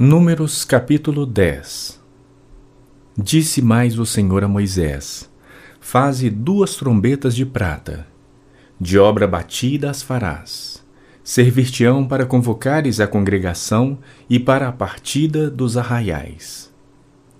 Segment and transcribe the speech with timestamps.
[0.00, 2.00] Números capítulo 10
[3.16, 5.28] Disse mais o Senhor a Moisés:
[5.80, 8.06] Faze duas trombetas de prata,
[8.80, 10.86] de obra batida as farás.
[11.24, 13.98] Servir-te-ão para convocares a congregação
[14.30, 16.72] e para a partida dos arraiais.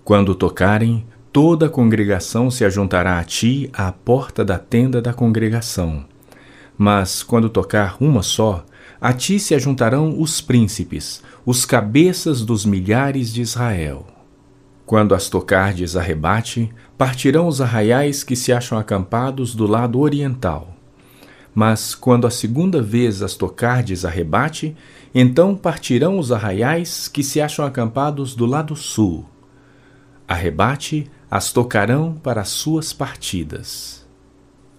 [0.03, 6.03] Quando tocarem, toda a congregação se ajuntará a ti à porta da tenda da congregação.
[6.77, 8.65] Mas quando tocar uma só,
[9.01, 14.05] a ti se ajuntarão os príncipes, os cabeças dos milhares de Israel.
[14.85, 20.75] Quando as tocardes a rebate, partirão os arraiais que se acham acampados do lado oriental.
[21.51, 24.77] Mas quando a segunda vez as tocardes a rebate,
[25.11, 29.25] então partirão os arraiais que se acham acampados do lado sul.
[30.27, 34.07] A rebate as tocarão para as suas partidas.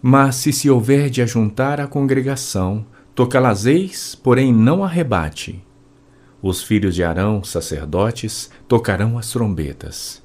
[0.00, 5.60] Mas se se houver de ajuntar a congregação, Tocá-las-eis, porém não arrebate.
[6.42, 10.22] Os filhos de Arão, sacerdotes, tocarão as trombetas.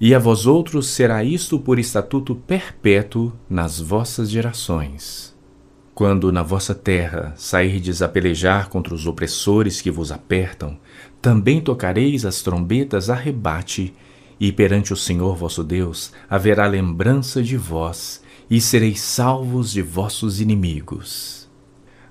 [0.00, 5.34] E a vós outros será isto por estatuto perpétuo nas vossas gerações.
[5.94, 10.78] Quando na vossa terra sairdes a pelejar contra os opressores que vos apertam,
[11.22, 13.94] também tocareis as trombetas a rebate,
[14.40, 20.40] e perante o Senhor vosso Deus haverá lembrança de vós, e sereis salvos de vossos
[20.40, 21.48] inimigos.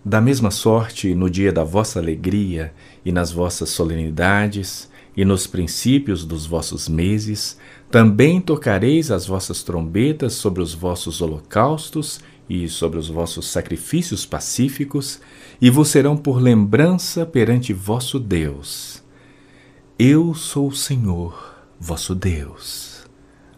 [0.06, 2.74] Da mesma sorte, no dia da vossa alegria
[3.06, 7.58] e nas vossas solenidades e nos princípios dos vossos meses,
[7.92, 15.22] também tocareis as vossas trombetas sobre os vossos holocaustos e sobre os vossos sacrifícios pacíficos,
[15.62, 19.04] e vos serão por lembrança perante vosso Deus.
[19.98, 23.06] Eu sou o Senhor, vosso Deus.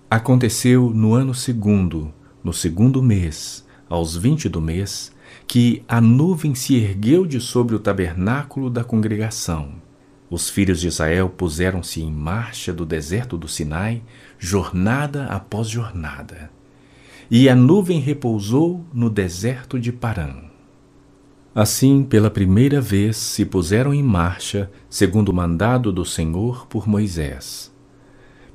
[0.09, 5.14] Aconteceu no ano segundo, no segundo mês, aos vinte do mês,
[5.47, 9.73] que a nuvem se ergueu de sobre o tabernáculo da congregação.
[10.29, 14.01] Os filhos de Israel puseram-se em marcha do deserto do Sinai,
[14.39, 16.49] jornada após jornada.
[17.29, 20.35] E a nuvem repousou no deserto de Parã.
[21.53, 27.73] Assim, pela primeira vez, se puseram em marcha, segundo o mandado do Senhor por Moisés.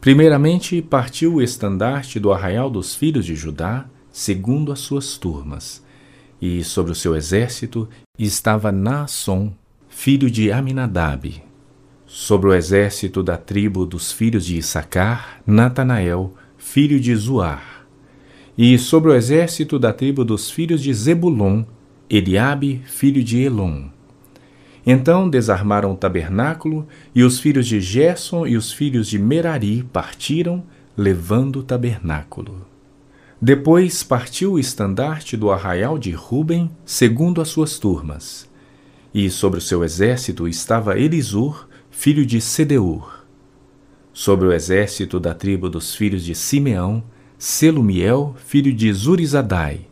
[0.00, 5.82] Primeiramente, partiu o estandarte do arraial dos filhos de Judá, segundo as suas turmas
[6.40, 9.52] e sobre o seu exército estava Naasson,
[9.88, 11.42] filho de Aminadab.
[12.06, 17.86] Sobre o exército da tribo dos filhos de Issacar, Natanael, filho de Zuar.
[18.56, 21.64] E sobre o exército da tribo dos filhos de Zebulon,
[22.08, 23.84] Eliabe, filho de Elon.
[24.84, 30.64] Então desarmaram o tabernáculo, e os filhos de Gerson e os filhos de Merari partiram,
[30.96, 32.69] levando o tabernáculo.
[33.42, 38.46] Depois partiu o estandarte do arraial de Ruben, segundo as suas turmas.
[39.14, 43.24] E sobre o seu exército estava Elisur, filho de Sedeur.
[44.12, 47.02] Sobre o exército da tribo dos filhos de Simeão,
[47.38, 49.86] Selumiel, filho de Zurizadai.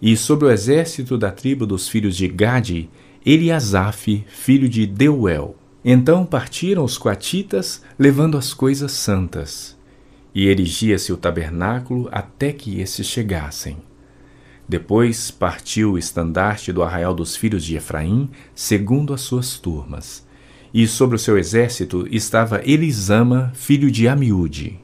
[0.00, 2.90] E sobre o exército da tribo dos filhos de Gade,
[3.24, 5.54] Eliasaf, filho de Deuel.
[5.84, 9.80] Então partiram os coatitas, levando as coisas santas
[10.34, 13.78] e erigia-se o tabernáculo até que esses chegassem.
[14.68, 20.26] Depois partiu o estandarte do arraial dos filhos de Efraim, segundo as suas turmas.
[20.72, 24.80] E sobre o seu exército estava Elisama, filho de Amiúde.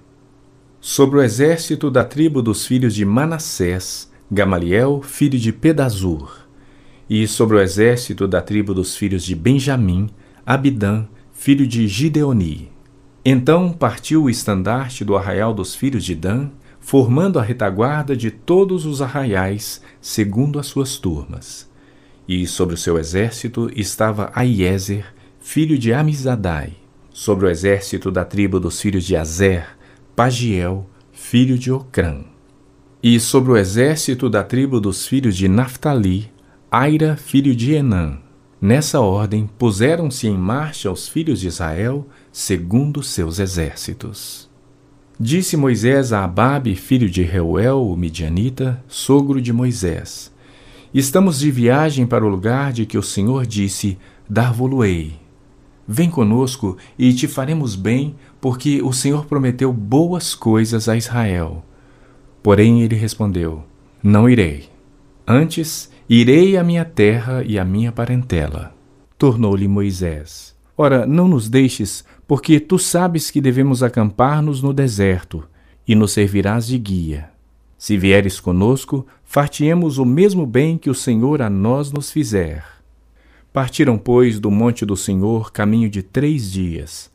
[0.81, 6.47] Sobre o exército da tribo dos filhos de Manassés, Gamaliel, filho de Pedazur.
[7.08, 10.10] E sobre o exército da tribo dos filhos de Benjamim,
[10.44, 12.70] Abidã, filho de Gideoni.
[13.31, 16.49] Então partiu o estandarte do arraial dos filhos de Dan,
[16.81, 21.71] formando a retaguarda de todos os arraiais, segundo as suas turmas.
[22.27, 26.72] E sobre o seu exército estava Aiezer, filho de Amizadai.
[27.12, 29.77] Sobre o exército da tribo dos filhos de Azer,
[30.17, 32.22] Pagiel, filho de Ocrã.
[33.03, 36.33] E sobre o exército da tribo dos filhos de Naphtali,
[36.71, 38.21] Aira, filho de Enã.
[38.61, 44.49] Nessa ordem, puseram-se em marcha os filhos de Israel, segundo seus exércitos.
[45.19, 50.32] Disse Moisés a Ababe, filho de Reuel, o midianita, sogro de Moisés:
[50.94, 53.99] Estamos de viagem para o lugar de que o Senhor disse:
[54.31, 55.14] Dar-vo-lo-ei.
[55.87, 61.64] Vem conosco e te faremos bem, porque o Senhor prometeu boas coisas a Israel.
[62.40, 63.64] Porém ele respondeu:
[64.00, 64.69] Não irei.
[65.26, 68.73] Antes, Irei à minha terra e à minha parentela.
[69.19, 75.48] Tornou-lhe Moisés: Ora, não nos deixes, porque tu sabes que devemos acampar-nos no deserto,
[75.86, 77.30] e nos servirás de guia.
[77.78, 82.62] Se vieres conosco, fartiemos o mesmo bem que o Senhor a nós nos fizer.
[83.50, 87.10] Partiram, pois, do monte do Senhor caminho de três dias.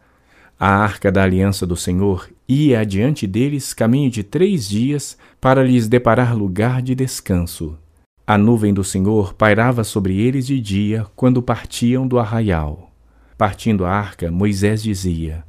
[0.59, 5.87] A arca da aliança do Senhor ia adiante deles caminho de três dias para lhes
[5.87, 7.77] deparar lugar de descanso.
[8.25, 12.92] A nuvem do Senhor pairava sobre eles de dia quando partiam do arraial.
[13.37, 15.43] Partindo a arca, Moisés dizia: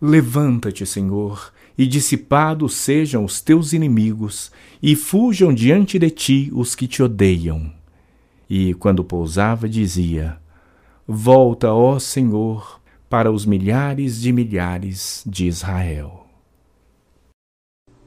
[0.00, 4.50] Levanta-te, Senhor, e dissipados sejam os teus inimigos,
[4.82, 7.72] e fujam diante de ti os que te odeiam.
[8.48, 10.38] E, quando pousava, dizia:
[11.06, 16.26] Volta, ó Senhor, para os milhares de milhares de Israel.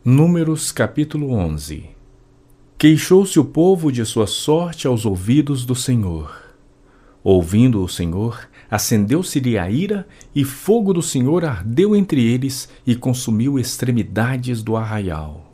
[0.05, 1.89] Números capítulo 11
[2.77, 6.37] Queixou-se o povo de sua sorte aos ouvidos do Senhor.
[7.23, 13.59] Ouvindo o Senhor, acendeu-se-lhe a ira, e fogo do Senhor ardeu entre eles e consumiu
[13.59, 15.53] extremidades do arraial.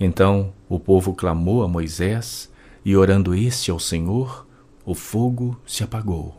[0.00, 2.50] Então o povo clamou a Moisés,
[2.84, 4.48] e orando este ao Senhor,
[4.84, 6.34] o fogo se apagou.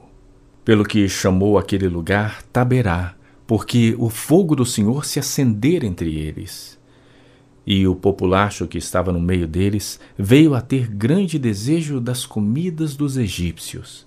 [0.65, 3.15] Pelo que chamou aquele lugar Taberá,
[3.47, 6.77] porque o fogo do Senhor se acendera entre eles.
[7.65, 12.97] E o populacho que estava no meio deles veio a ter grande desejo das comidas
[12.97, 14.05] dos egípcios.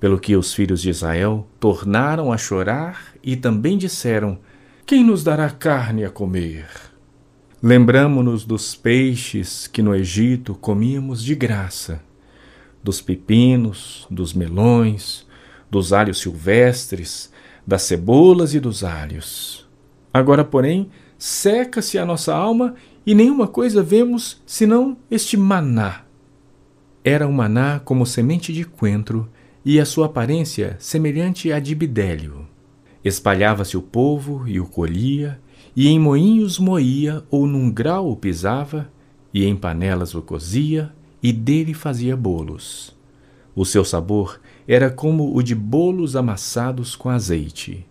[0.00, 4.38] Pelo que os filhos de Israel tornaram a chorar e também disseram:
[4.86, 6.68] Quem nos dará carne a comer?
[7.60, 12.00] Lembramo-nos dos peixes que no Egito comíamos de graça,
[12.82, 15.26] dos pepinos, dos melões,
[15.68, 17.32] dos alhos silvestres,
[17.66, 19.68] das cebolas e dos alhos.
[20.14, 26.02] Agora, porém, seca-se a nossa alma e nenhuma coisa vemos senão este maná.
[27.02, 29.28] Era um maná como semente de coentro
[29.68, 32.48] e a sua aparência semelhante à de bidélio.
[33.04, 35.38] Espalhava-se o povo e o colhia,
[35.76, 38.90] e em moinhos moía ou num grau o pisava,
[39.32, 40.90] e em panelas o cozia,
[41.22, 42.96] e dele fazia bolos.
[43.54, 47.84] O seu sabor era como o de bolos amassados com azeite.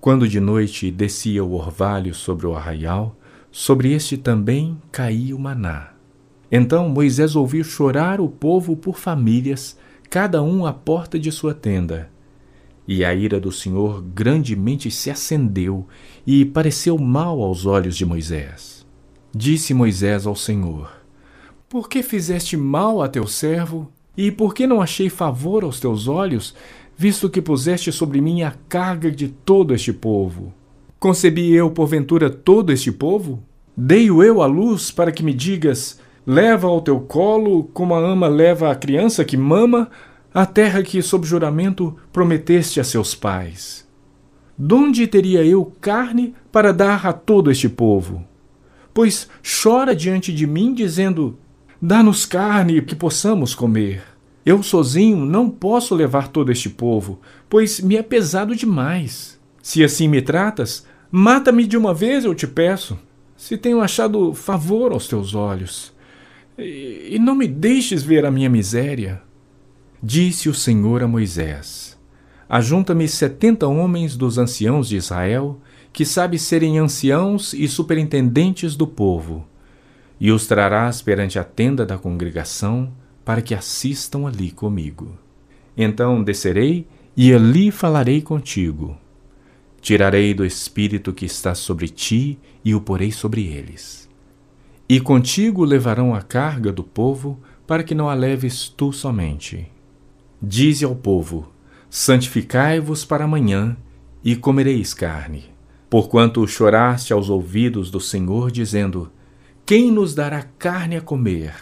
[0.00, 3.16] Quando de noite descia o orvalho sobre o arraial,
[3.50, 5.94] sobre este também caía o maná.
[6.48, 9.76] Então Moisés ouviu chorar o povo por famílias,
[10.08, 12.10] cada um à porta de sua tenda.
[12.88, 15.86] E a ira do Senhor grandemente se acendeu
[16.26, 18.86] e pareceu mal aos olhos de Moisés.
[19.34, 20.90] Disse Moisés ao Senhor:
[21.68, 23.90] Por que fizeste mal a teu servo?
[24.16, 26.54] E por que não achei favor aos teus olhos,
[26.96, 30.54] visto que puseste sobre mim a carga de todo este povo.
[30.98, 33.42] Concebi eu, porventura, todo este povo?
[33.76, 38.26] Dei-o eu à luz para que me digas: leva ao teu colo, como a ama
[38.26, 39.88] leva a criança que mama,
[40.34, 43.86] a terra que, sob juramento, prometeste a seus pais.
[44.58, 48.24] Donde teria eu carne para dar a todo este povo?
[48.92, 51.38] Pois chora diante de mim, dizendo:
[51.80, 54.02] Dá-nos carne que possamos comer.
[54.44, 59.38] Eu sozinho não posso levar todo este povo, pois me é pesado demais.
[59.60, 62.98] Se assim me tratas, mata-me de uma vez, eu te peço,
[63.36, 65.95] se tenho achado favor aos teus olhos.
[66.58, 69.22] E, não me deixes ver a minha miséria.
[70.02, 71.98] Disse o Senhor a Moisés:
[72.48, 75.60] Ajunta-me setenta homens dos anciãos de Israel,
[75.92, 79.46] que sabem serem anciãos e superintendentes do povo,
[80.20, 82.92] e os trarás perante a tenda da congregação,
[83.24, 85.18] para que assistam ali comigo.
[85.76, 86.86] Então descerei
[87.16, 88.96] e ali falarei contigo.
[89.80, 94.05] Tirarei do espírito que está sobre ti e o porei sobre eles.
[94.88, 99.68] E contigo levarão a carga do povo, para que não a leves tu somente.
[100.40, 101.48] Dize ao povo:
[101.90, 103.76] Santificai-vos para amanhã,
[104.22, 105.44] e comereis carne.
[105.90, 109.10] Porquanto choraste aos ouvidos do Senhor, dizendo:
[109.64, 111.54] Quem nos dará carne a comer?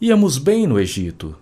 [0.00, 1.36] Íamos bem no Egito,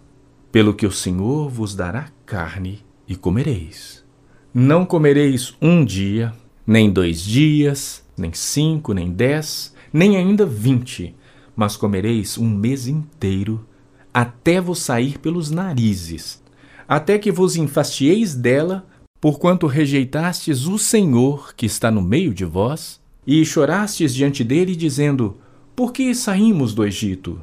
[0.53, 4.05] pelo que o Senhor vos dará carne e comereis.
[4.53, 6.33] Não comereis um dia,
[6.67, 11.12] nem dois dias, nem cinco, nem dez, nem ainda vinte,
[11.57, 13.67] mas comereis um mês inteiro,
[14.14, 16.40] até vos sair pelos narizes,
[16.87, 18.87] até que vos enfastieis dela,
[19.21, 25.37] porquanto rejeitastes o Senhor que está no meio de vós, e chorastes diante dele, dizendo:
[25.75, 27.40] Por que saímos do Egito?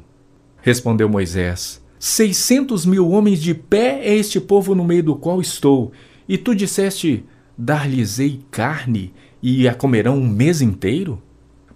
[0.62, 5.92] Respondeu Moisés: Seiscentos mil homens de pé é este povo no meio do qual estou.
[6.26, 7.22] E tu disseste:
[7.56, 11.22] Dar-lhes-ei carne e a comerão um mês inteiro?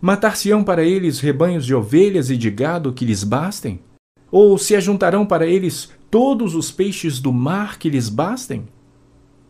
[0.01, 3.81] Matar-se-ão para eles rebanhos de ovelhas e de gado que lhes bastem?
[4.31, 8.67] Ou se ajuntarão para eles todos os peixes do mar que lhes bastem?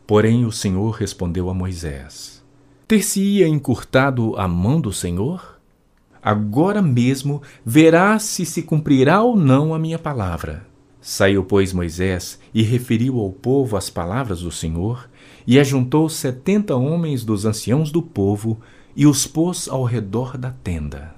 [0.07, 2.45] Porém o Senhor respondeu a Moisés:
[2.89, 5.61] Ter-se-ia encurtado a mão do Senhor?
[6.21, 10.67] Agora mesmo verás se se cumprirá ou não a minha palavra.
[11.01, 15.09] Saiu, pois, Moisés e referiu ao povo as palavras do Senhor,
[15.47, 18.61] e ajuntou setenta homens dos anciãos do povo
[18.95, 21.15] e os pôs ao redor da tenda.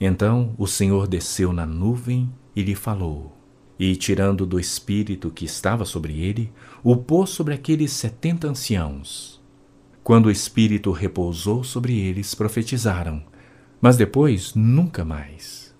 [0.00, 3.36] Então o Senhor desceu na nuvem e lhe falou,
[3.78, 6.52] e, tirando do espírito que estava sobre ele,
[6.82, 9.40] o pôs sobre aqueles setenta anciãos.
[10.02, 13.22] Quando o espírito repousou sobre eles, profetizaram,
[13.80, 15.74] mas depois nunca mais.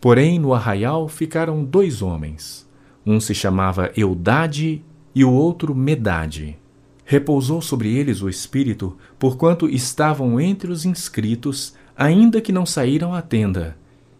[0.00, 2.68] Porém, no arraial ficaram dois homens.
[3.06, 6.58] Um se chamava Eudade e o outro Medade.
[7.04, 13.20] Repousou sobre eles o Espírito, porquanto estavam entre os inscritos, ainda que não saíram à
[13.20, 13.76] tenda,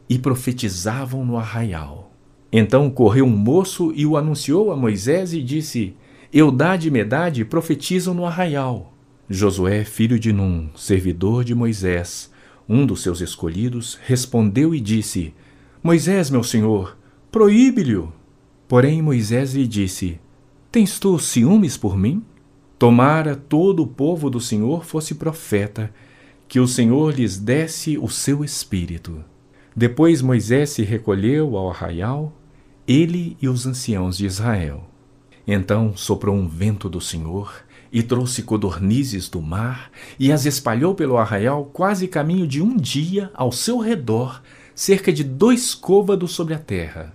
[0.08, 2.12] e profetizavam no arraial.
[2.52, 5.96] Então correu um moço e o anunciou a Moisés e disse:
[6.32, 8.92] Eudade e Medade profetizam no arraial.
[9.28, 12.30] Josué, filho de Num, servidor de Moisés,
[12.68, 15.32] um dos seus escolhidos, respondeu e disse:
[15.82, 16.96] Moisés, meu senhor,
[17.32, 18.06] proíbe-lhe.
[18.68, 20.20] Porém Moisés lhe disse:
[20.70, 22.22] Tens tu ciúmes por mim?
[22.84, 25.90] Tomara todo o povo do Senhor fosse profeta,
[26.46, 29.24] que o Senhor lhes desse o seu espírito.
[29.74, 32.30] Depois Moisés se recolheu ao arraial,
[32.86, 34.84] ele e os anciãos de Israel.
[35.46, 37.54] Então soprou um vento do Senhor
[37.90, 43.30] e trouxe codornizes do mar e as espalhou pelo arraial quase caminho de um dia
[43.32, 44.42] ao seu redor,
[44.74, 47.14] cerca de dois côvados sobre a terra.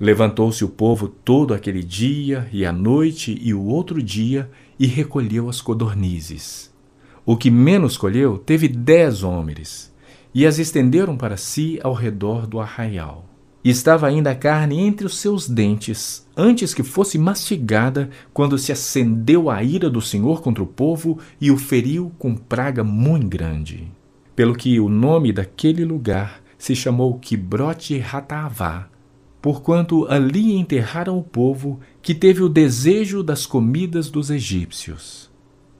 [0.00, 5.48] Levantou-se o povo todo aquele dia e a noite e o outro dia e recolheu
[5.48, 6.72] as codornizes.
[7.24, 9.92] O que menos colheu teve dez homens,
[10.34, 13.24] e as estenderam para si ao redor do arraial.
[13.64, 19.48] Estava ainda a carne entre os seus dentes, antes que fosse mastigada, quando se acendeu
[19.48, 23.90] a ira do Senhor contra o povo e o feriu com praga muito grande.
[24.36, 28.88] Pelo que o nome daquele lugar se chamou Quibrote Ratavá,
[29.44, 35.30] porquanto ali enterraram o povo que teve o desejo das comidas dos egípcios.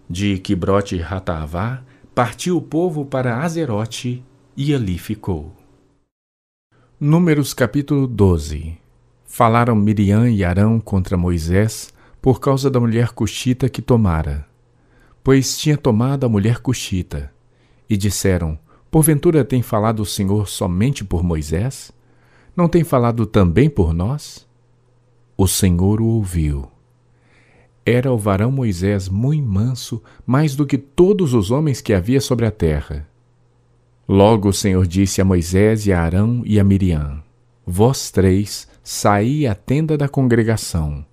[0.07, 1.83] De Quibrote Ratavá
[2.15, 4.23] partiu o povo para Azerote
[4.55, 5.51] e ali ficou.
[7.01, 8.77] Números capítulo 12
[9.25, 11.91] Falaram Miriam e Arão contra Moisés
[12.21, 14.47] por causa da mulher cuxita que tomara,
[15.23, 17.33] pois tinha tomado a mulher cuxita.
[17.89, 18.59] E disseram:
[18.91, 21.95] Porventura tem falado o Senhor somente por Moisés?
[22.57, 24.47] Não tem falado também por nós?
[25.37, 26.69] O Senhor o ouviu.
[27.85, 32.47] Era o varão Moisés muito manso, mais do que todos os homens que havia sobre
[32.47, 33.07] a terra
[34.07, 37.23] Logo o Senhor disse a Moisés e a Arão e a Miriam:
[37.67, 41.05] Vós três saí à tenda da congregação.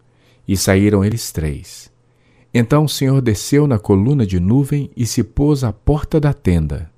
[0.45, 1.89] E saíram eles três.
[2.53, 6.91] Então o Senhor desceu na coluna de nuvem e se pôs à porta da tenda.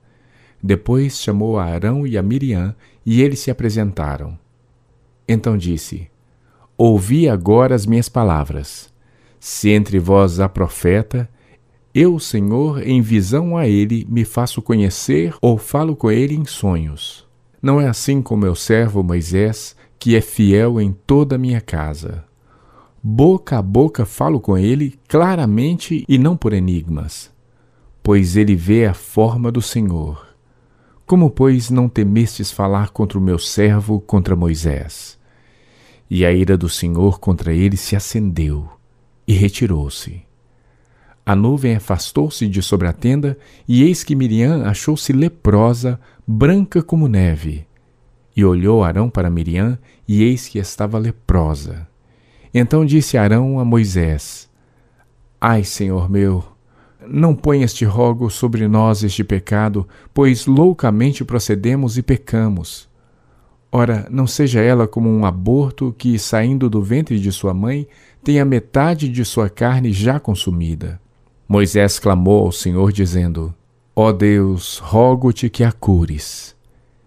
[0.62, 4.38] Depois chamou a Arão e a Miriam, e eles se apresentaram.
[5.28, 6.10] Então disse:
[6.78, 8.92] Ouvi agora as minhas palavras.
[9.40, 11.30] Se entre vós há profeta,
[11.94, 17.28] eu, Senhor, em visão a ele, me faço conhecer ou falo com ele em sonhos.
[17.62, 22.26] Não é assim com meu servo Moisés, que é fiel em toda a minha casa.
[23.02, 27.30] Boca a boca falo com ele claramente e não por enigmas,
[28.02, 30.33] pois ele vê a forma do Senhor.
[31.13, 35.15] Como, pois, não temestes falar contra o meu servo, contra Moisés?
[36.10, 38.67] E a ira do Senhor contra ele se acendeu
[39.27, 40.24] e retirou-se.
[41.24, 47.08] A nuvem afastou-se de sobre a tenda, e eis que Miriam achou-se leprosa, branca como
[47.08, 47.67] neve.
[48.36, 49.77] E olhou Arão para Miriam,
[50.08, 51.88] e eis que estava leprosa.
[52.51, 54.50] Então disse Arão a Moisés:
[55.39, 56.43] Ai, Senhor meu,
[57.08, 62.88] não ponha este rogo sobre nós este pecado, pois loucamente procedemos e pecamos.
[63.72, 67.88] Ora, não seja ela como um aborto que, saindo do ventre de sua mãe,
[68.24, 71.02] tenha metade de sua carne já consumida.
[71.48, 73.54] Moisés clamou ao Senhor, dizendo:
[73.96, 76.56] Ó oh Deus, rogo-te que a cures.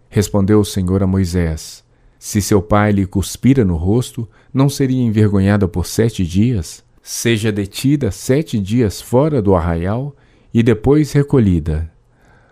[0.09, 1.85] Respondeu o Senhor a Moisés:
[2.19, 6.85] Se seu pai lhe cuspira no rosto, não seria envergonhada por sete dias?
[7.09, 10.17] Seja detida sete dias fora do arraial
[10.53, 11.89] e depois recolhida.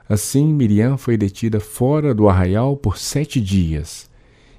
[0.09, 4.09] Assim Miriam foi detida fora do arraial por sete dias,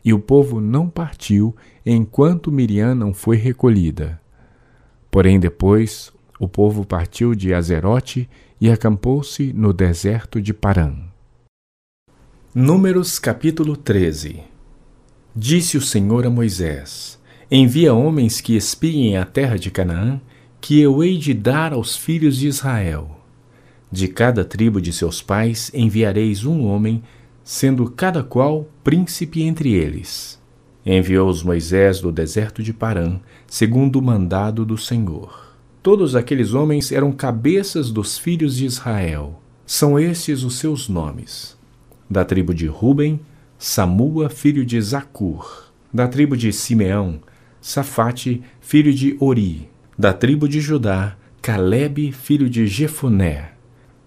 [0.03, 4.19] e o povo não partiu enquanto Miriam não foi recolhida.
[5.09, 10.93] Porém, depois o povo partiu de Azerote e acampou-se no deserto de Parã.
[12.53, 14.43] Números capítulo 13
[15.33, 17.17] Disse o Senhor a Moisés:
[17.49, 20.19] Envia homens que espiem a terra de Canaã,
[20.59, 23.19] que eu hei de dar aos filhos de Israel.
[23.91, 27.03] De cada tribo de seus pais enviareis um homem,
[27.43, 30.41] sendo cada qual príncipe entre eles.
[30.83, 35.55] Enviou-os Moisés do deserto de Parã, segundo o mandado do Senhor.
[35.83, 39.39] Todos aqueles homens eram cabeças dos filhos de Israel.
[39.67, 41.55] São estes os seus nomes.
[42.09, 43.19] Da tribo de Ruben,
[43.59, 45.71] Samua, filho de Zacur.
[45.93, 47.19] Da tribo de Simeão,
[47.65, 49.67] Safate, filho de Ori.
[49.98, 53.50] Da tribo de Judá, Caleb, filho de Jefoné.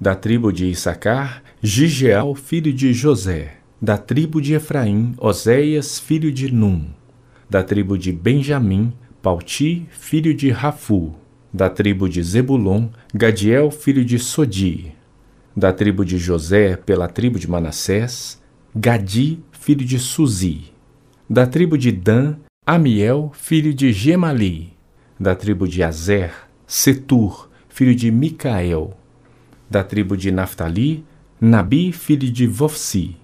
[0.00, 6.52] Da tribo de Issacar, Gigeel, filho de José da tribo de Efraim, Oséias, filho de
[6.52, 6.86] Num.
[7.48, 11.14] Da tribo de Benjamim, Pauti, filho de Rafu.
[11.52, 14.92] Da tribo de Zebulon, Gadiel, filho de Sodi.
[15.56, 18.40] Da tribo de José, pela tribo de Manassés,
[18.74, 20.72] Gadi, filho de Suzi.
[21.30, 22.36] Da tribo de Dan,
[22.70, 24.74] Amiel, filho de Gemali.
[25.18, 26.34] Da tribo de Azer,
[26.66, 28.94] Setur, filho de Micael.
[29.70, 31.02] Da tribo de Naphtali,
[31.40, 33.16] Nabi, filho de Vofsi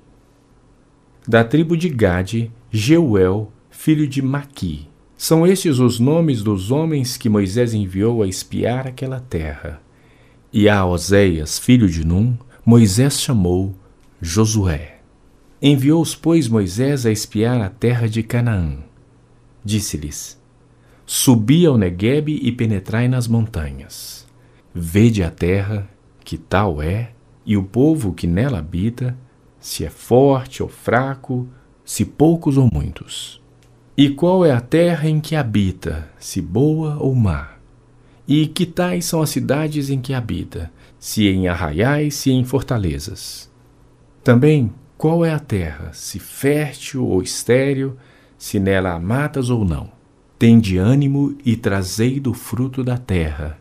[1.27, 4.89] da tribo de Gade, Jeuel, filho de Maqui.
[5.17, 9.81] São estes os nomes dos homens que Moisés enviou a espiar aquela terra.
[10.53, 13.75] E a Oséias, filho de Num, Moisés chamou
[14.21, 14.99] Josué.
[15.61, 18.79] Enviou-os, pois, Moisés a espiar a terra de Canaã.
[19.64, 20.40] Disse-lhes:
[21.06, 24.26] Subi ao Neguebe e penetrai nas montanhas.
[24.75, 25.88] Vede a terra,
[26.25, 27.12] que tal é,
[27.47, 29.16] e o povo que nela habita,
[29.61, 31.49] se é forte ou fraco,
[31.85, 33.40] se poucos ou muitos.
[33.97, 37.52] E qual é a terra em que habita, se boa ou má?
[38.26, 43.50] E que tais são as cidades em que habita, se em arraiais, se em fortalezas?
[44.25, 47.97] Também, qual é a terra, se fértil ou estéril,
[48.38, 49.91] se nela há matas ou não?
[50.38, 53.59] Tende ânimo e trazei do fruto da terra.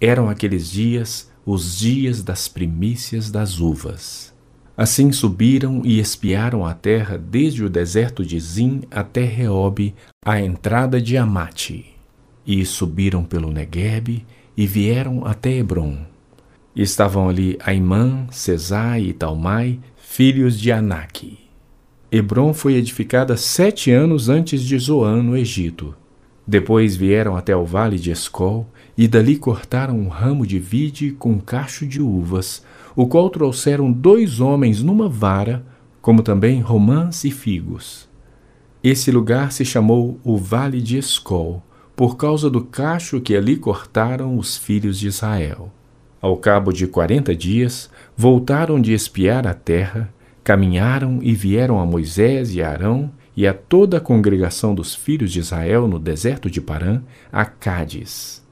[0.00, 4.34] Eram aqueles dias os dias das primícias das uvas.
[4.76, 11.00] Assim subiram e espiaram a terra desde o deserto de Zim até Reob, a entrada
[11.00, 11.86] de Amate.
[12.44, 14.26] E subiram pelo Neguebe
[14.56, 16.04] e vieram até Hebron.
[16.74, 21.45] Estavam ali Aimã, Cesai e Talmai, filhos de Anak.
[22.10, 25.94] Hebron foi edificada sete anos antes de Zoan, no Egito.
[26.46, 31.32] Depois vieram até o vale de Escol, e dali cortaram um ramo de vide com
[31.32, 32.62] um cacho de uvas,
[32.94, 35.66] o qual trouxeram dois homens numa vara,
[36.00, 38.08] como também romãs e figos.
[38.82, 41.60] Esse lugar se chamou o Vale de Escol,
[41.96, 45.72] por causa do cacho que ali cortaram os filhos de Israel.
[46.22, 50.14] Ao cabo de quarenta dias, voltaram de espiar a terra,
[50.46, 55.32] caminharam e vieram a Moisés e a Arão e a toda a congregação dos filhos
[55.32, 58.46] de Israel no deserto de Parã, a Cádiz.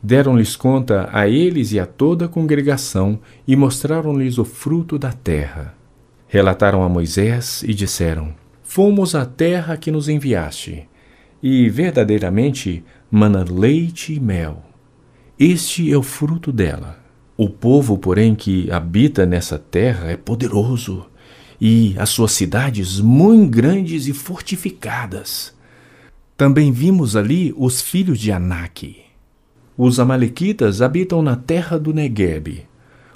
[0.00, 3.18] Deram-lhes conta a eles e a toda a congregação
[3.48, 5.74] e mostraram-lhes o fruto da terra.
[6.28, 10.88] Relataram a Moisés e disseram: Fomos à terra que nos enviaste,
[11.42, 14.62] e verdadeiramente mana leite e mel.
[15.36, 16.96] Este é o fruto dela.
[17.36, 21.06] O povo, porém, que habita nessa terra é poderoso,
[21.64, 25.52] e as suas cidades muito grandes e fortificadas.
[26.36, 29.04] Também vimos ali os filhos de Anak
[29.76, 32.64] os Amalequitas habitam na terra do Neguebe.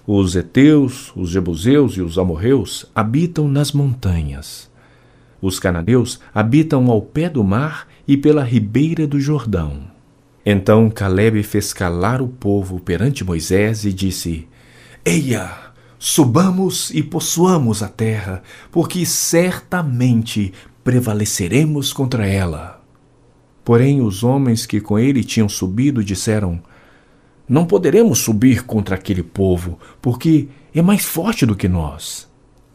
[0.04, 4.68] Os Eteus, os Jebuseus e os Amorreus habitam nas montanhas.
[5.40, 9.82] Os cananeus habitam ao pé do mar e pela ribeira do Jordão.
[10.44, 14.48] Então Caleb fez calar o povo perante Moisés e disse:
[15.04, 15.67] Eia,
[15.98, 20.52] subamos e possuamos a terra, porque certamente
[20.84, 22.80] prevaleceremos contra ela.
[23.64, 26.62] Porém, os homens que com ele tinham subido disseram:
[27.48, 32.26] Não poderemos subir contra aquele povo, porque é mais forte do que nós.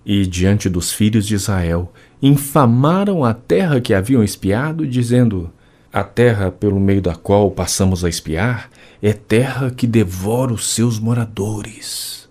[0.05, 5.51] E diante dos filhos de Israel, infamaram a terra que haviam espiado, dizendo:
[5.91, 8.69] A terra pelo meio da qual passamos a espiar
[9.01, 12.22] é terra que devora os seus moradores.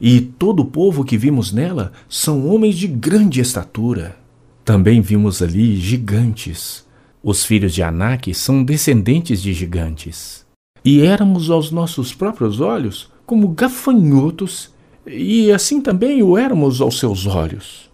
[0.00, 4.16] E todo o povo que vimos nela são homens de grande estatura.
[4.64, 6.84] Também vimos ali gigantes
[7.24, 10.44] os filhos de Anak são descendentes de gigantes.
[10.84, 14.70] E éramos aos nossos próprios olhos como gafanhotos,
[15.06, 17.90] e assim também o éramos aos seus olhos.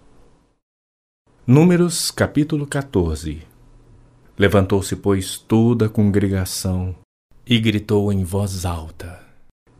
[1.47, 3.43] Números capítulo 14
[4.37, 6.93] Levantou-se, pois, toda a congregação
[7.47, 9.20] e gritou em voz alta,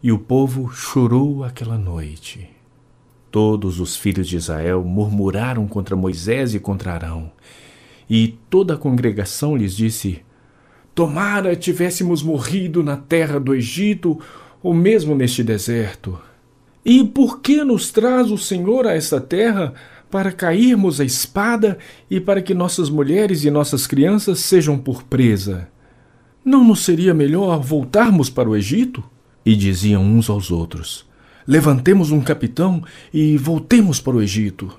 [0.03, 2.49] e o povo chorou aquela noite.
[3.31, 7.31] Todos os filhos de Israel murmuraram contra Moisés e contra Arão,
[8.09, 10.23] e toda a congregação lhes disse:
[10.95, 14.19] Tomara tivéssemos morrido na terra do Egito
[14.63, 16.19] ou mesmo neste deserto.
[16.85, 19.75] E por que nos traz o Senhor a esta terra
[20.11, 21.79] para cairmos a espada
[22.11, 25.69] e para que nossas mulheres e nossas crianças sejam por presa?
[26.45, 29.05] Não nos seria melhor voltarmos para o Egito?
[29.45, 31.09] E diziam uns aos outros:
[31.47, 34.79] Levantemos um capitão e voltemos para o Egito.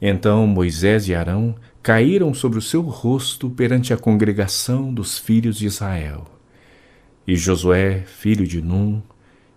[0.00, 5.66] Então Moisés e Arão caíram sobre o seu rosto perante a congregação dos filhos de
[5.66, 6.26] Israel.
[7.26, 9.02] E Josué, filho de Num,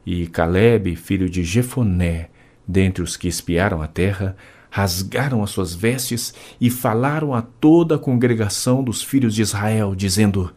[0.06, 2.30] e Caleb, filho de Jefoné,
[2.68, 4.36] dentre os que espiaram a terra,
[4.70, 10.52] rasgaram as suas vestes e falaram a toda a congregação dos filhos de Israel, dizendo: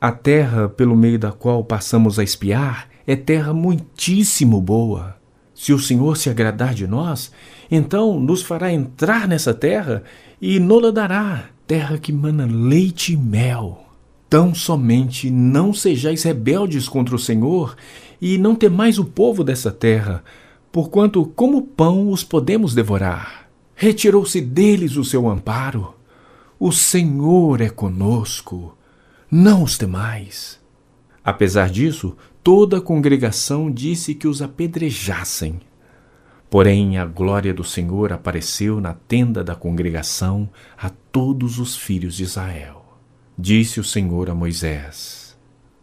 [0.00, 5.16] A terra pelo meio da qual passamos a espiar é terra muitíssimo boa.
[5.54, 7.32] Se o Senhor se agradar de nós,
[7.70, 10.02] então nos fará entrar nessa terra
[10.40, 13.84] e nola dará, terra que mana leite e mel.
[14.28, 17.76] Tão somente não sejais rebeldes contra o Senhor
[18.20, 20.24] e não temais o povo dessa terra,
[20.70, 23.48] porquanto como pão os podemos devorar.
[23.74, 25.94] Retirou-se deles o seu amparo.
[26.58, 28.76] O Senhor é conosco,
[29.30, 30.60] não os temais.
[31.24, 35.60] Apesar disso, toda a congregação disse que os apedrejassem.
[36.50, 42.24] Porém, a glória do Senhor apareceu na tenda da congregação a todos os filhos de
[42.24, 42.84] Israel.
[43.38, 45.36] Disse o Senhor a Moisés: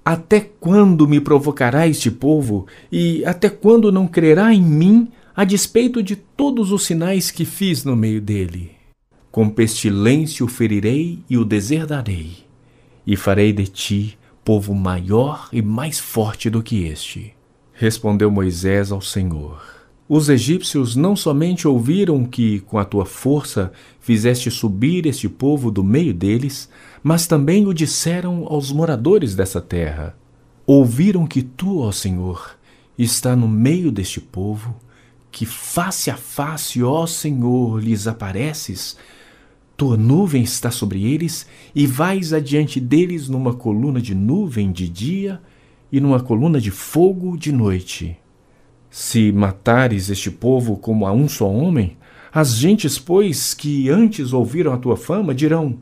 [0.05, 6.03] Até quando me provocará este povo, e até quando não crerá em mim, a despeito
[6.03, 8.71] de todos os sinais que fiz no meio dele?
[9.31, 12.37] Com pestilência o ferirei e o deserdarei,
[13.07, 14.18] e farei de ti
[14.49, 17.35] povo maior e mais forte do que este.
[17.71, 19.61] Respondeu Moisés ao Senhor:
[20.07, 25.83] Os egípcios não somente ouviram que, com a tua força, fizeste subir este povo do
[25.83, 26.67] meio deles,
[27.03, 30.17] mas também o disseram aos moradores dessa terra.
[30.65, 32.57] Ouviram que tu, ó Senhor,
[32.97, 34.75] está no meio deste povo,
[35.29, 38.97] que face a face, ó Senhor, lhes apareces
[39.79, 45.39] tua nuvem está sobre eles, e vais adiante deles numa coluna de nuvem de dia
[45.89, 48.17] e numa coluna de fogo de noite.
[48.89, 51.95] Se matares este povo como a um só homem,
[52.29, 55.77] as gentes, pois, que antes ouviram a tua fama, dirão: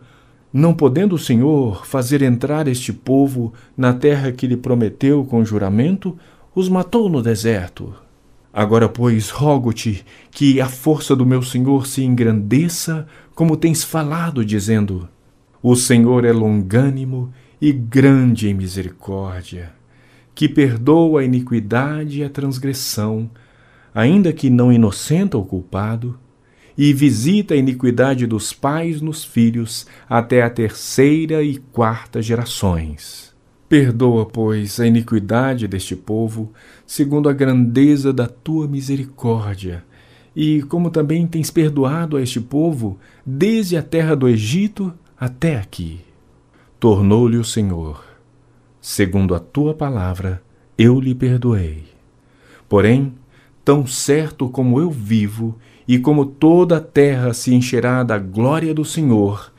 [0.53, 6.15] Não podendo o Senhor fazer entrar este povo na terra que lhe prometeu com juramento,
[6.53, 8.06] os matou no deserto.
[8.57, 15.07] Agora, pois, rogo-te que a força do meu Senhor se engrandeça, como tens falado, dizendo:
[15.61, 19.73] O Senhor é longânimo e grande em misericórdia,
[20.33, 23.29] que perdoa a iniquidade e a transgressão,
[23.93, 26.19] ainda que não inocenta o culpado,
[26.75, 33.26] e visita a iniquidade dos pais nos filhos até a terceira e quarta gerações.
[33.69, 36.53] Perdoa, pois, a iniquidade deste povo,
[36.85, 39.83] segundo a grandeza da tua misericórdia,
[40.33, 45.99] e como também tens perdoado a este povo, desde a terra do Egito até aqui.
[46.79, 48.05] Tornou-lhe o Senhor,
[48.79, 50.41] segundo a tua palavra,
[50.77, 51.83] eu lhe perdoei.
[52.69, 53.15] Porém,
[53.65, 58.85] tão certo como eu vivo, e como toda a terra se encherá da glória do
[58.85, 59.51] Senhor,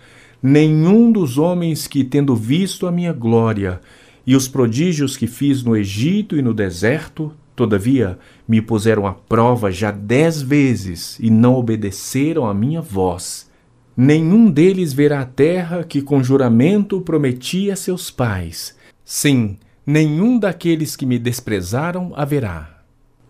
[0.43, 3.81] nenhum dos homens que, tendo visto a minha glória
[4.27, 9.71] e os prodígios que fiz no Egito e no deserto, todavia me puseram à prova
[9.73, 13.51] já dez vezes e não obedeceram à minha voz,
[13.97, 18.77] nenhum deles verá a terra que com juramento prometi a seus pais.
[19.05, 22.83] Sim, nenhum daqueles que me desprezaram haverá.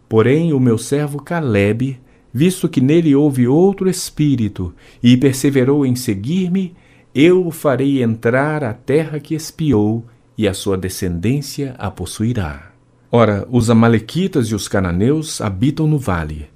[0.09, 1.99] Porém, o meu servo Caleb,
[2.33, 6.75] visto que nele houve outro espírito e perseverou em seguir-me,
[7.21, 12.71] eu o farei entrar à terra que espiou, e a sua descendência a possuirá.
[13.11, 16.47] Ora, os Amalequitas e os cananeus habitam no vale.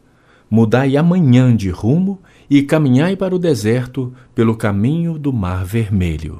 [0.49, 6.39] Mudai amanhã de rumo e caminhai para o deserto pelo caminho do Mar Vermelho.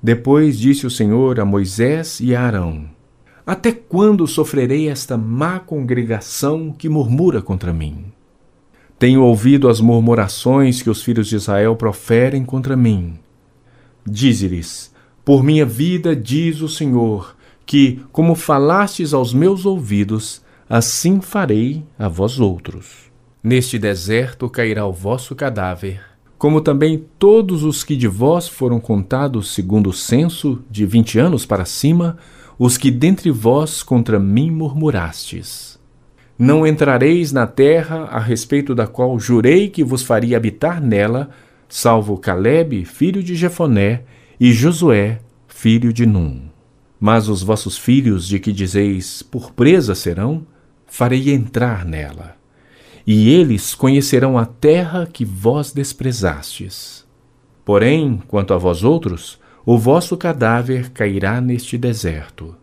[0.00, 2.84] Depois disse o Senhor a Moisés e a Arão:
[3.44, 8.04] Até quando sofrerei esta má congregação que murmura contra mim?
[8.96, 13.18] Tenho ouvido as murmurações que os filhos de Israel proferem contra mim.
[14.06, 14.92] Dize-lhes:
[15.24, 17.36] Por minha vida, diz o Senhor,
[17.66, 23.10] que, como falastes aos meus ouvidos, assim farei a vós outros.
[23.42, 26.00] Neste deserto cairá o vosso cadáver,
[26.36, 31.46] como também todos os que de vós foram contados segundo o censo, de vinte anos
[31.46, 32.18] para cima,
[32.58, 35.78] os que dentre vós contra mim murmurastes.
[36.38, 41.30] Não entrareis na terra a respeito da qual jurei que vos faria habitar nela,
[41.70, 44.02] salvo Caleb, filho de Jefoné,
[44.38, 46.50] e Josué, filho de Num.
[46.98, 50.44] Mas os vossos filhos, de que dizeis, por presa serão,
[50.86, 52.36] farei entrar nela.
[53.06, 57.04] e eles conhecerão a terra que vós desprezastes.
[57.64, 62.54] Porém, quanto a vós outros, o vosso cadáver cairá neste deserto.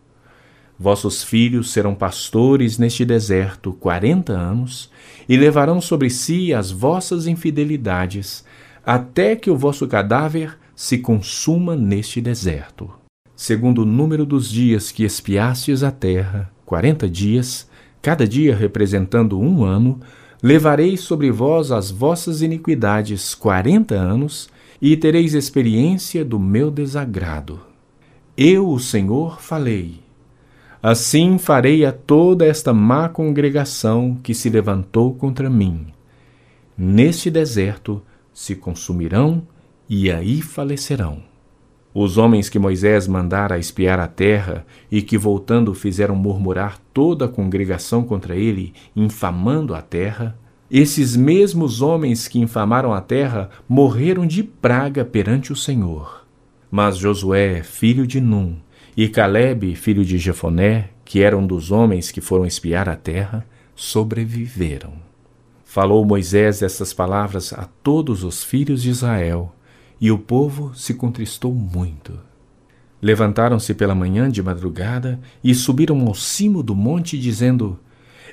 [0.78, 4.90] Vossos filhos serão pastores neste deserto quarenta anos,
[5.28, 8.44] e levarão sobre si as vossas infidelidades,
[8.88, 12.90] até que o vosso cadáver se consuma neste deserto.
[13.36, 17.68] Segundo o número dos dias que espiastes a terra, quarenta dias,
[18.00, 20.00] cada dia representando um ano,
[20.42, 24.48] levarei sobre vós as vossas iniquidades quarenta anos,
[24.80, 27.60] e tereis experiência do meu desagrado.
[28.34, 30.00] Eu, o Senhor, falei.
[30.82, 35.88] Assim farei a toda esta má congregação que se levantou contra mim.
[36.74, 38.00] Neste deserto
[38.38, 39.42] se consumirão
[39.88, 41.24] e aí falecerão.
[41.92, 47.28] Os homens que Moisés mandara espiar a terra e que, voltando, fizeram murmurar toda a
[47.28, 50.38] congregação contra ele, infamando a terra,
[50.70, 56.24] esses mesmos homens que infamaram a terra morreram de praga perante o Senhor.
[56.70, 58.54] Mas Josué, filho de Num,
[58.96, 65.07] e Caleb, filho de Jefoné, que eram dos homens que foram espiar a terra, sobreviveram.
[65.70, 69.54] Falou Moisés essas palavras a todos os filhos de Israel,
[70.00, 72.18] e o povo se contristou muito.
[73.02, 77.78] Levantaram-se pela manhã de madrugada e subiram ao cimo do monte, dizendo: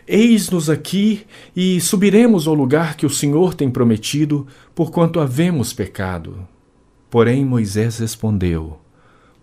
[0.07, 6.47] Eis-nos aqui e subiremos ao lugar que o Senhor tem prometido, porquanto havemos pecado.
[7.09, 8.79] Porém Moisés respondeu: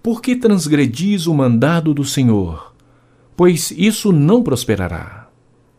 [0.03, 2.75] Por que transgredis o mandado do Senhor?
[3.37, 5.22] Pois isso não prosperará.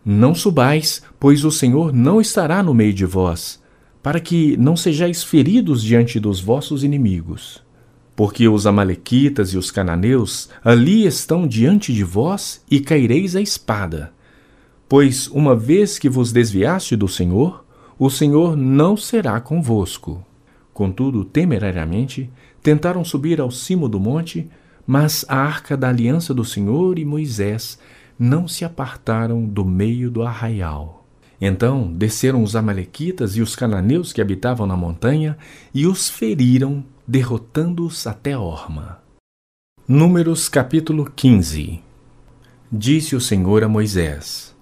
[0.06, 3.62] Não subais, pois o Senhor não estará no meio de vós,
[4.02, 7.64] para que não sejais feridos diante dos vossos inimigos.
[8.16, 14.14] Porque os Amalequitas e os cananeus ali estão diante de vós e caireis a espada
[14.96, 17.66] Pois uma vez que vos desviaste do Senhor,
[17.98, 20.24] o Senhor não será convosco.
[20.72, 22.30] Contudo, temerariamente,
[22.62, 24.48] tentaram subir ao cimo do monte,
[24.86, 27.80] mas a arca da aliança do Senhor e Moisés
[28.18, 31.06] não se apartaram do meio do arraial.
[31.40, 35.38] Então desceram os Amalequitas e os cananeus que habitavam na montanha
[35.74, 39.00] e os feriram, derrotando-os até Orma.
[39.88, 41.82] Números capítulo 15
[42.72, 44.56] Disse o Senhor a Moisés: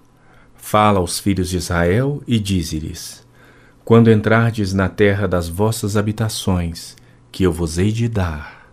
[0.56, 3.26] Fala aos filhos de Israel e dize-lhes:
[3.84, 6.96] Quando entrardes na terra das vossas habitações,
[7.30, 8.68] que eu vos hei de dar,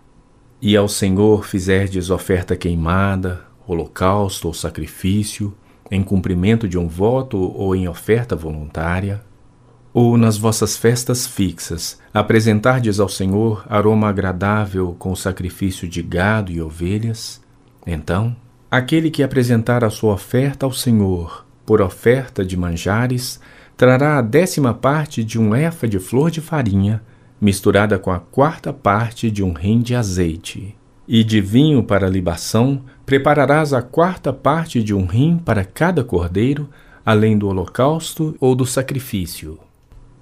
[0.62, 5.54] e ao Senhor fizerdes oferta queimada, holocausto ou sacrifício,
[5.92, 9.22] em cumprimento de um voto ou em oferta voluntária,
[9.94, 16.52] ou nas vossas festas fixas, apresentardes ao Senhor aroma agradável com o sacrifício de gado
[16.52, 17.42] e ovelhas,
[17.86, 18.36] então,
[18.70, 23.40] aquele que apresentar a sua oferta ao Senhor, por oferta de manjares,
[23.76, 27.02] trará a décima parte de um efa de flor de farinha,
[27.40, 30.76] misturada com a quarta parte de um rim de azeite.
[31.12, 36.69] E de vinho para libação, prepararás a quarta parte de um rim para cada cordeiro,
[37.04, 39.58] além do holocausto ou do sacrifício.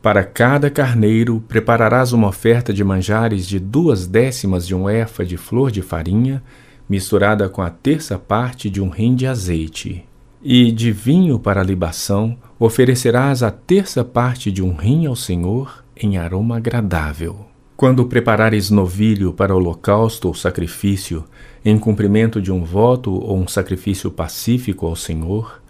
[0.02, 5.36] Para cada carneiro, prepararás uma oferta de manjares de duas décimas de um efa de
[5.36, 6.41] flor de farinha,
[6.88, 10.06] misturada com a terça parte de um rim de azeite.
[10.41, 16.17] E de vinho para libação oferecerás a terça parte de um rim ao Senhor em
[16.17, 17.47] aroma agradável.
[17.78, 21.24] Quando preparares novilho para holocausto ou sacrifício,
[21.63, 25.62] em cumprimento de um voto ou um sacrifício pacífico ao Senhor,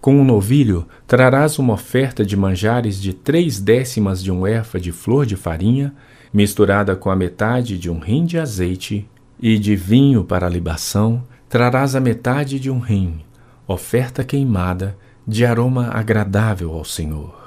[0.00, 4.90] com o novilho trarás uma oferta de manjares de três décimas de um efa de
[4.90, 5.94] flor de farinha,
[6.34, 9.08] misturada com a metade de um rim de azeite,
[9.40, 13.20] e de vinho para libação trarás a metade de um rim,
[13.68, 17.41] oferta queimada de aroma agradável ao Senhor.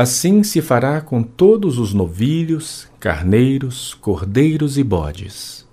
[0.00, 5.66] Assim se fará com todos os novilhos, carneiros, cordeiros e bodes.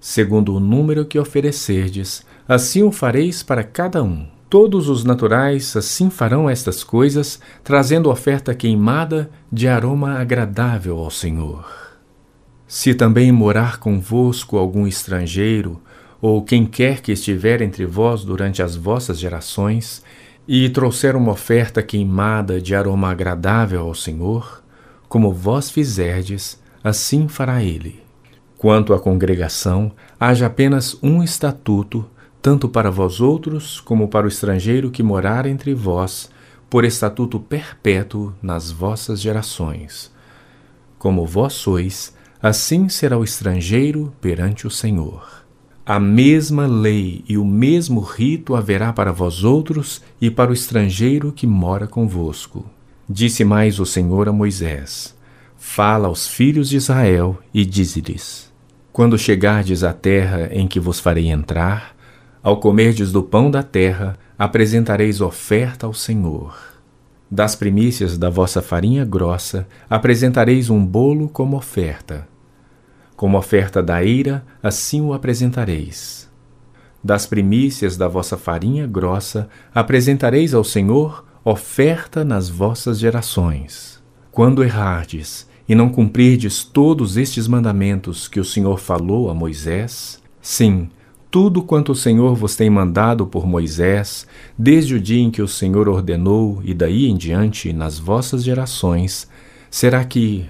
[0.00, 4.26] Segundo o número que oferecerdes, assim o fareis para cada um.
[4.50, 11.70] Todos os naturais assim farão estas coisas, trazendo oferta queimada de aroma agradável ao Senhor.
[12.66, 15.80] Se também morar convosco algum estrangeiro,
[16.20, 20.02] ou quem quer que estiver entre vós durante as vossas gerações,
[20.48, 24.62] e trouxer uma oferta queimada de aroma agradável ao Senhor,
[25.08, 28.02] como vós fizerdes, assim fará ele.
[28.56, 32.04] Quanto à congregação, haja apenas um estatuto,
[32.40, 36.30] tanto para vós outros como para o estrangeiro que morar entre vós,
[36.70, 40.12] por estatuto perpétuo nas vossas gerações.
[40.98, 45.45] Como vós sois, assim será o estrangeiro perante o Senhor.
[45.88, 51.30] A mesma lei e o mesmo rito haverá para vós outros e para o estrangeiro
[51.30, 52.66] que mora convosco.
[53.08, 55.14] Disse mais o Senhor a Moisés:
[55.56, 58.52] Fala aos filhos de Israel e dize-lhes:
[58.92, 61.94] Quando chegardes à terra em que vos farei entrar,
[62.42, 66.58] ao comerdes do pão da terra, apresentareis oferta ao Senhor.
[67.30, 72.26] Das primícias da vossa farinha grossa, apresentareis um bolo como oferta
[73.16, 76.30] como oferta da eira, assim o apresentareis.
[77.02, 84.02] Das primícias da vossa farinha grossa, apresentareis ao Senhor oferta nas vossas gerações.
[84.32, 90.90] Quando errardes e não cumprirdes todos estes mandamentos que o Senhor falou a Moisés, sim,
[91.30, 94.26] tudo quanto o Senhor vos tem mandado por Moisés,
[94.58, 99.28] desde o dia em que o Senhor ordenou e daí em diante nas vossas gerações,
[99.70, 100.46] será que,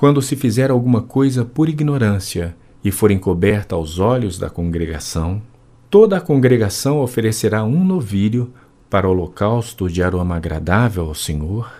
[0.00, 5.42] quando se fizer alguma coisa por ignorância e for encoberta aos olhos da congregação,
[5.90, 8.50] toda a congregação oferecerá um novilho
[8.88, 11.70] para holocausto de aroma agradável ao Senhor,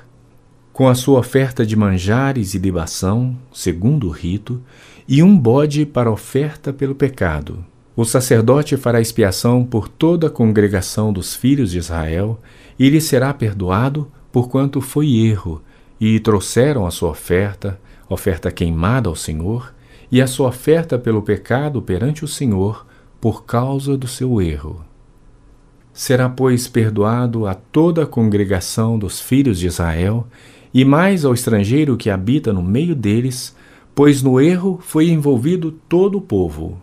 [0.71, 4.61] com a sua oferta de manjares e libação, segundo o rito,
[5.09, 7.65] e um bode para oferta pelo pecado.
[7.97, 12.39] O sacerdote fará expiação por toda a congregação dos filhos de Israel,
[12.79, 15.63] e lhe será perdoado porquanto foi erro,
[15.99, 17.81] e trouxeram a sua oferta,
[18.11, 19.73] oferta queimada ao Senhor,
[20.13, 22.85] e a sua oferta pelo pecado perante o Senhor,
[23.21, 24.85] por causa do seu erro.
[25.93, 30.27] Será, pois, perdoado a toda a congregação dos filhos de Israel,
[30.75, 33.55] e mais ao estrangeiro que habita no meio deles,
[33.95, 36.81] pois no erro foi envolvido todo o povo.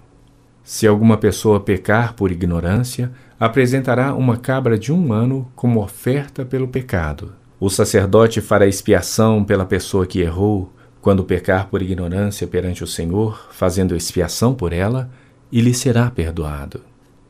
[0.64, 6.68] Se alguma pessoa pecar por ignorância, apresentará uma cabra de um ano como oferta pelo
[6.68, 7.34] pecado.
[7.60, 10.74] O sacerdote fará expiação pela pessoa que errou,
[11.08, 15.10] quando pecar por ignorância perante o Senhor, fazendo expiação por ela,
[15.50, 16.82] e lhe será perdoado.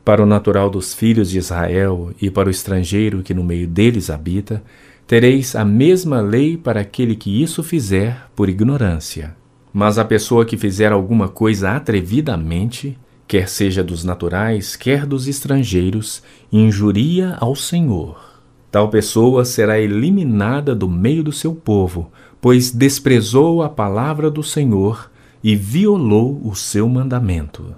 [0.04, 4.10] Para o natural dos filhos de Israel e para o estrangeiro que no meio deles
[4.10, 4.64] habita,
[5.06, 9.36] tereis a mesma lei para aquele que isso fizer por ignorância.
[9.72, 16.20] Mas a pessoa que fizer alguma coisa atrevidamente, quer seja dos naturais, quer dos estrangeiros,
[16.50, 18.28] injuria ao Senhor.
[18.72, 25.10] Tal pessoa será eliminada do meio do seu povo, pois desprezou a palavra do Senhor
[25.42, 27.74] e violou o seu mandamento.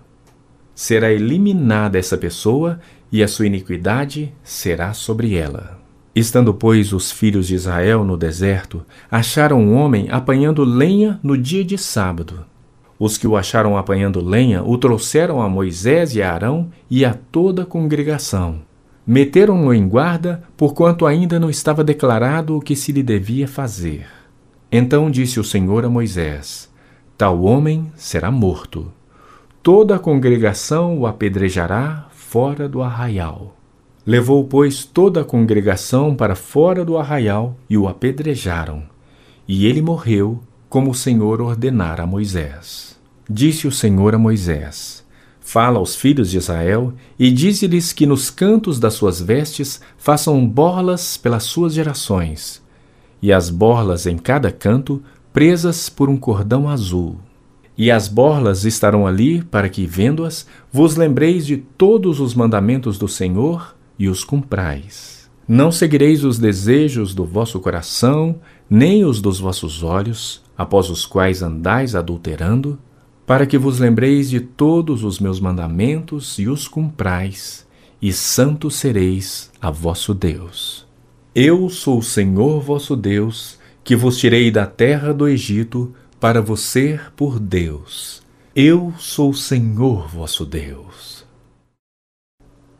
[0.75, 2.81] Será eliminada essa pessoa
[3.13, 5.79] e a sua iniquidade será sobre ela.
[6.15, 11.65] Estando, pois, os filhos de Israel no deserto, acharam um homem apanhando lenha no dia
[11.65, 12.45] de sábado.
[12.99, 17.15] Os que o acharam apanhando lenha o trouxeram a Moisés e a Arão e a
[17.15, 18.61] toda a congregação.
[19.07, 24.20] Meteram-no em guarda, porquanto ainda não estava declarado o que se lhe devia fazer.
[24.73, 26.71] Então disse o Senhor a Moisés:
[27.19, 28.93] Tal homem será morto.
[29.63, 33.57] Toda a congregação o apedrejará fora do arraial.
[34.07, 38.85] Levou, pois, toda a congregação para fora do arraial e o apedrejaram.
[39.47, 42.97] E ele morreu, como o Senhor ordenara a Moisés.
[43.29, 45.05] Disse o Senhor a Moisés:
[45.41, 51.17] Fala aos filhos de Israel e dize-lhes que nos cantos das suas vestes façam borlas
[51.17, 52.63] pelas suas gerações
[53.23, 55.03] e as borlas em cada canto
[55.33, 57.17] presas por um cordão azul.
[57.77, 63.09] E as borlas estarão ali para que, vendo-as, vos lembreis de todos os mandamentos do
[63.09, 65.31] Senhor e os cumprais.
[65.49, 71.43] Não seguireis os desejos do vosso coração, nem os dos vossos olhos, após os quais
[71.43, 72.79] andais adulterando,
[73.27, 77.67] para que vos lembreis de todos os meus mandamentos e os cumprais,
[78.01, 80.90] e santos sereis a vosso Deus.
[81.33, 86.59] Eu sou o Senhor vosso Deus, que vos tirei da terra do Egito para vos
[86.59, 88.21] ser por Deus.
[88.53, 91.25] Eu sou o Senhor vosso Deus.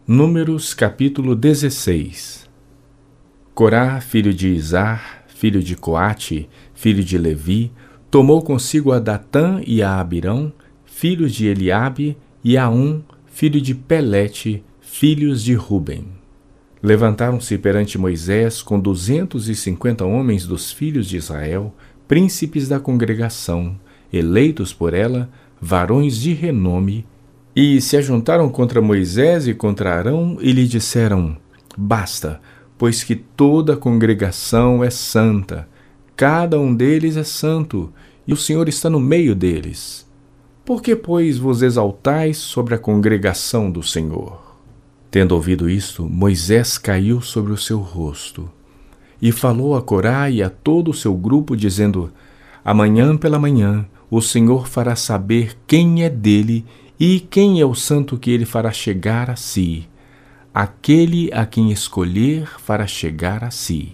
[0.05, 2.51] Números capítulo 16
[3.55, 7.71] Corá, filho de Izar, filho de Coate, filho de Levi,
[8.11, 10.53] tomou consigo a Datã e a Abirão,
[10.85, 16.20] filhos de Eliabe, e a Um, filho de Pelete, filhos de Ruben.
[16.83, 21.75] Levantaram-se perante Moisés com duzentos e cinquenta homens dos filhos de Israel,
[22.09, 23.79] príncipes da congregação,
[24.11, 25.29] eleitos por ela,
[25.61, 27.07] varões de renome,
[27.55, 31.37] e se ajuntaram contra Moisés e contra Arão e lhe disseram:
[31.77, 32.41] Basta,
[32.79, 35.69] pois que toda a congregação é santa,
[36.17, 37.93] cada um deles é santo,
[38.27, 40.09] e o Senhor está no meio deles.
[40.65, 44.50] Por que, pois, vos exaltais sobre a congregação do Senhor?
[45.11, 48.49] Tendo ouvido isto, Moisés caiu sobre o seu rosto
[49.21, 52.13] e falou a Corá e a todo o seu grupo, dizendo:
[52.65, 56.65] Amanhã pela manhã o Senhor fará saber quem é dele
[56.99, 59.89] E quem é o santo que ele fará chegar a si?
[60.53, 63.93] Aquele a quem escolher fará chegar a si.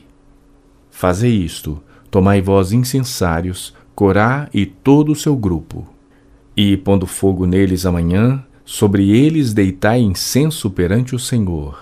[0.91, 5.87] Fazei isto, tomai vós incensários, Corá e todo o seu grupo.
[6.57, 11.79] E, pondo fogo neles amanhã, sobre eles deitai incenso perante o Senhor.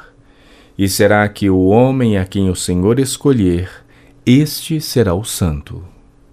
[0.77, 3.71] E será que o homem a quem o Senhor escolher,
[4.27, 5.83] este será o santo.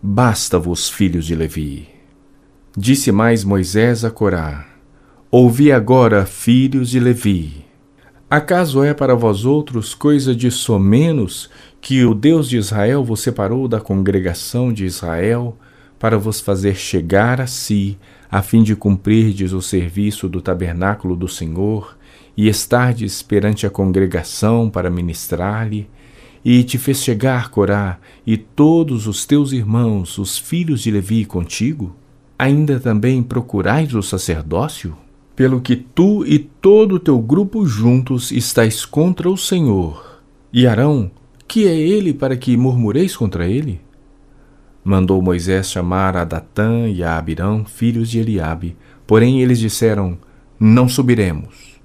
[0.04, 1.88] Basta-vos, filhos de Levi.
[2.78, 4.68] Disse mais Moisés a Corá:
[5.30, 7.66] Ouvi agora, filhos de Levi.
[8.30, 11.49] Acaso é para vós outros coisa de somenos
[11.80, 15.58] que o Deus de Israel vos separou da congregação de Israel
[15.99, 17.97] para vos fazer chegar a si,
[18.32, 21.98] a fim de cumprirdes o serviço do tabernáculo do Senhor
[22.38, 25.90] e estardes perante a congregação para ministrar-lhe,
[26.44, 31.96] e te fez chegar, Corá, e todos os teus irmãos, os filhos de Levi, contigo?
[32.40, 34.98] Ainda também procurais o sacerdócio?
[35.36, 40.22] Pelo que tu e todo o teu grupo juntos estáis contra o Senhor.
[40.52, 41.12] E Arão,
[41.48, 43.80] que é ele para que murmureis contra ele?
[44.84, 48.76] Mandou Moisés chamar a Datã e a Abirão, filhos de Eliabe,
[49.06, 50.18] porém eles disseram:
[50.60, 51.80] Não subiremos.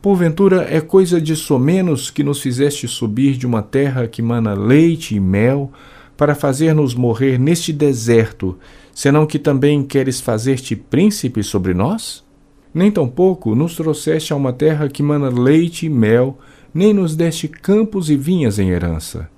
[0.00, 5.14] Porventura é coisa de somenos que nos fizeste subir de uma terra que mana leite
[5.14, 5.70] e mel,
[6.16, 8.58] para fazer-nos morrer neste deserto,
[8.94, 12.24] senão que também queres fazer-te príncipe sobre nós?
[12.72, 16.38] Nem tampouco nos trouxeste a uma terra que mana leite e mel,
[16.72, 19.28] nem nos deste campos e vinhas em herança.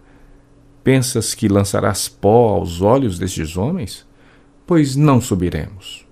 [0.84, 4.06] Pensas que lançarás pó aos olhos destes homens?
[4.66, 6.06] Pois não subiremos.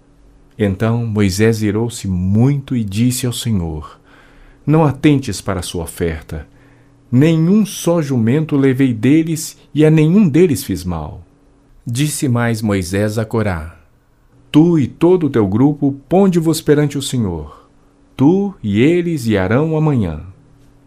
[0.59, 4.01] Então Moisés irou-se muito e disse ao Senhor:
[4.67, 6.49] Não atentes para a sua oferta.
[7.11, 11.23] Nenhum só jumento levei deles e a nenhum deles fiz mal.
[11.87, 13.79] Disse mais Moisés a Corá:
[14.51, 17.69] Tu e todo o teu grupo ponde-vos perante o Senhor.
[18.17, 20.32] Tu e eles e Arão amanhã.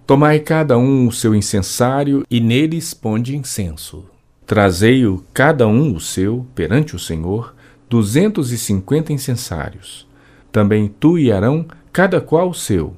[0.06, 4.06] Tomai cada um o seu incensário e neles ponde incenso.
[4.45, 7.56] Trazei-o cada um o seu perante o Senhor,
[7.89, 10.08] duzentos e cinquenta incensários.
[10.51, 12.93] Também tu e Arão, cada qual o seu.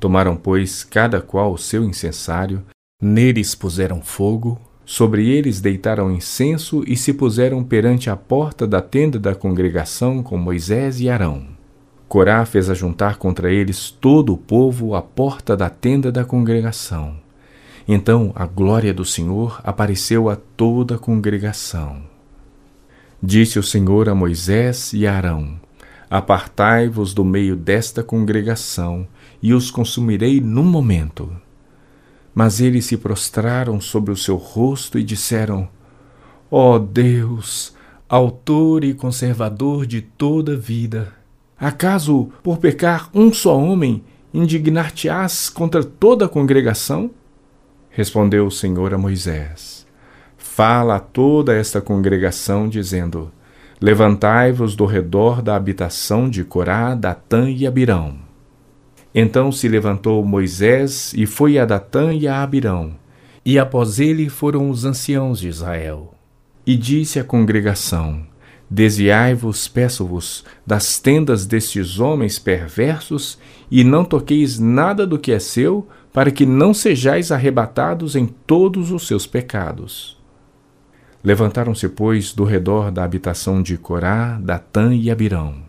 [0.00, 2.64] Tomaram, pois, cada qual o seu incensário,
[3.00, 9.16] neles puseram fogo, sobre eles deitaram incenso e se puseram perante a porta da tenda
[9.16, 11.59] da congregação com Moisés e Arão.
[12.10, 17.14] Corá fez ajuntar contra eles todo o povo à porta da tenda da congregação.
[17.86, 22.02] Então a glória do Senhor apareceu a toda a congregação.
[23.22, 25.60] Disse o Senhor a Moisés e a Arão:
[26.10, 29.06] Apartai-vos do meio desta congregação,
[29.40, 31.30] e os consumirei num momento.
[32.34, 35.68] Mas eles se prostraram sobre o seu rosto e disseram:
[36.50, 37.72] Ó oh Deus,
[38.08, 41.19] autor e conservador de toda vida,
[41.60, 44.02] Acaso, por pecar um só homem,
[44.32, 47.10] indignar-te-ás contra toda a congregação?
[47.90, 49.86] Respondeu o Senhor a Moisés:
[50.38, 53.30] Fala a toda esta congregação, dizendo:
[53.78, 58.16] Levantai-vos do redor da habitação de Corá, Datã e Abirão.
[59.14, 62.94] Então se levantou Moisés e foi a Datã e a Abirão,
[63.44, 66.14] e após ele foram os anciãos de Israel.
[66.64, 68.29] E disse à congregação:
[68.70, 73.36] Desviai-vos, peço-vos, das tendas destes homens perversos,
[73.68, 78.92] e não toqueis nada do que é seu, para que não sejais arrebatados em todos
[78.92, 80.16] os seus pecados.
[81.22, 85.68] Levantaram-se, pois, do redor da habitação de Corá, Datã e Abirão.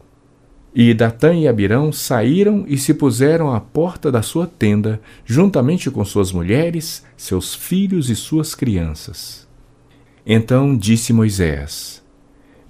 [0.74, 6.06] E Datã e Abirão saíram e se puseram à porta da sua tenda, juntamente com
[6.06, 9.48] suas mulheres, seus filhos e suas crianças.
[10.26, 12.01] Então disse Moisés: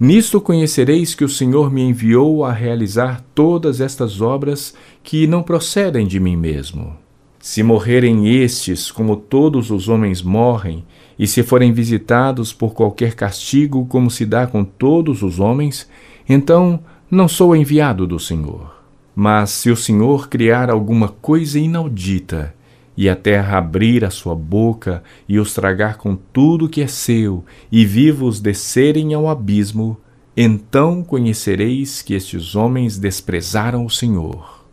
[0.04, 4.74] Nisto conhecereis que o Senhor me enviou a realizar todas estas obras
[5.04, 6.98] que não procedem de mim mesmo.
[7.40, 10.84] Se morrerem estes, como todos os homens morrem,
[11.20, 15.88] e se forem visitados por qualquer castigo, como se dá com todos os homens,
[16.28, 16.80] então
[17.10, 18.76] não sou enviado do Senhor.
[19.16, 22.56] Mas se o Senhor criar alguma coisa inaudita,
[23.02, 27.44] e a terra abrir a sua boca e os tragar com tudo que é seu,
[27.72, 29.98] e vivos descerem ao abismo,
[30.38, 34.64] então conhecereis que estes homens desprezaram o Senhor.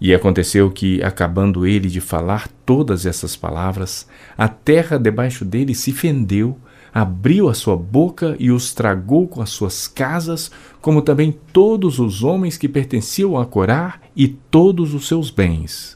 [0.00, 5.92] E aconteceu que, acabando ele de falar todas essas palavras, a terra debaixo dele se
[5.92, 6.56] fendeu,
[6.90, 12.24] abriu a sua boca e os tragou com as suas casas, como também todos os
[12.24, 15.93] homens que pertenciam a Corá e todos os seus bens.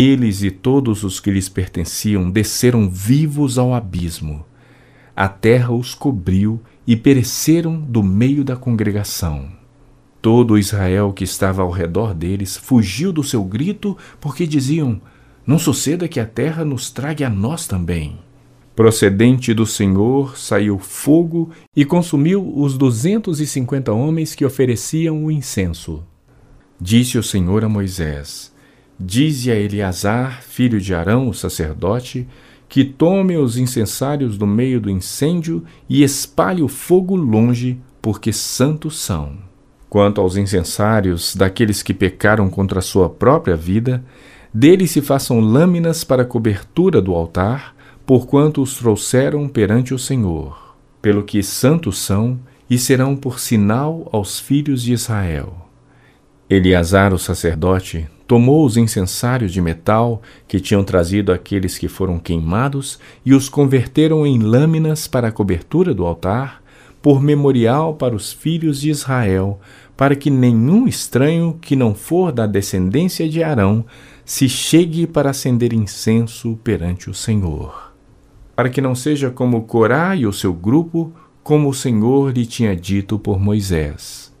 [0.00, 4.46] Eles e todos os que lhes pertenciam desceram vivos ao abismo.
[5.16, 9.48] A terra os cobriu e pereceram do meio da congregação.
[10.22, 15.00] Todo Israel que estava ao redor deles fugiu do seu grito, porque diziam:
[15.44, 18.20] Não suceda que a terra nos trague a nós também.
[18.76, 25.30] Procedente do Senhor saiu fogo e consumiu os duzentos e cinquenta homens que ofereciam o
[25.32, 26.04] incenso.
[26.80, 28.56] Disse o Senhor a Moisés:
[29.00, 32.26] Dize a Eleazar, filho de Arão, o sacerdote,
[32.68, 38.98] que tome os incensários do meio do incêndio e espalhe o fogo longe, porque santos
[38.98, 39.34] são.
[39.88, 44.04] Quanto aos incensários daqueles que pecaram contra a sua própria vida,
[44.52, 50.76] deles se façam lâminas para cobertura do altar, porquanto os trouxeram perante o Senhor.
[51.00, 52.38] Pelo que santos são
[52.68, 55.54] e serão por sinal aos filhos de Israel.
[56.50, 62.98] Eleazar, o sacerdote, tomou os incensários de metal que tinham trazido aqueles que foram queimados
[63.24, 66.62] e os converteram em lâminas para a cobertura do altar,
[67.00, 69.58] por memorial para os filhos de Israel,
[69.96, 73.84] para que nenhum estranho que não for da descendência de Arão
[74.26, 77.94] se chegue para acender incenso perante o Senhor.
[78.54, 82.76] Para que não seja como Corá e o seu grupo, como o Senhor lhe tinha
[82.76, 84.34] dito por Moisés.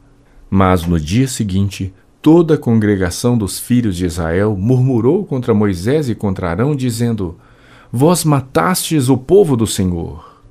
[0.50, 1.94] Mas no dia seguinte,
[2.28, 7.38] toda a congregação dos filhos de Israel murmurou contra Moisés e contra Arão, dizendo:
[7.90, 10.42] Vós matastes o povo do Senhor.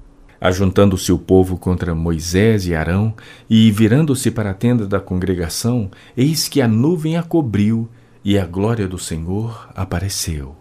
[0.41, 3.13] Ajuntando-se o povo contra Moisés e Arão,
[3.47, 7.87] e virando-se para a tenda da congregação, eis que a nuvem a cobriu,
[8.25, 10.55] e a glória do Senhor apareceu.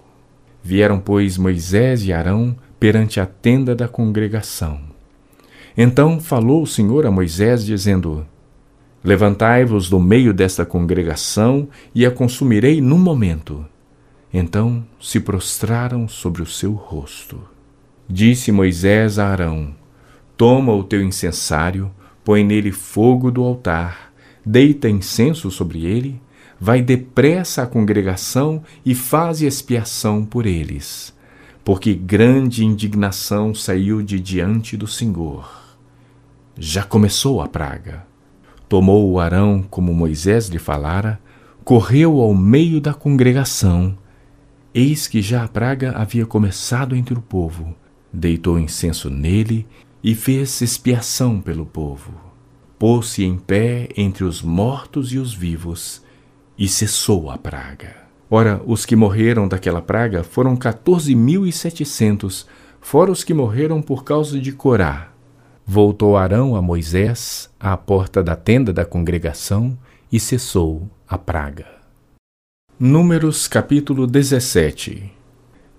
[0.62, 4.80] Vieram, pois, Moisés e Arão perante a tenda da congregação.
[5.74, 8.26] Então falou o Senhor a Moisés, dizendo:
[9.06, 13.64] Levantai-vos do meio desta congregação, e a consumirei num momento.
[14.34, 17.38] Então se prostraram sobre o seu rosto.
[18.08, 19.72] Disse Moisés a Arão:
[20.36, 21.88] Toma o teu incensário,
[22.24, 24.12] põe nele fogo do altar,
[24.44, 26.20] deita incenso sobre ele,
[26.58, 31.16] vai depressa à congregação e faz expiação por eles,
[31.64, 35.48] porque grande indignação saiu de diante do Senhor.
[36.58, 38.15] Já começou a praga.
[38.68, 41.20] Tomou o Arão como Moisés lhe falara,
[41.64, 43.96] correu ao meio da congregação.
[44.74, 47.74] Eis que já a praga havia começado entre o povo
[48.16, 49.66] deitou incenso nele
[50.02, 52.12] e fez expiação pelo povo.
[52.78, 56.02] Pôs-se em pé entre os mortos e os vivos
[56.58, 57.96] e cessou a praga.
[58.30, 62.46] Ora, os que morreram daquela praga foram quatorze mil e setecentos,
[62.80, 65.12] fora os que morreram por causa de Corá.
[65.68, 69.76] Voltou Arão a Moisés à porta da tenda da congregação
[70.12, 71.66] e cessou a praga.
[72.78, 75.12] Números capítulo 17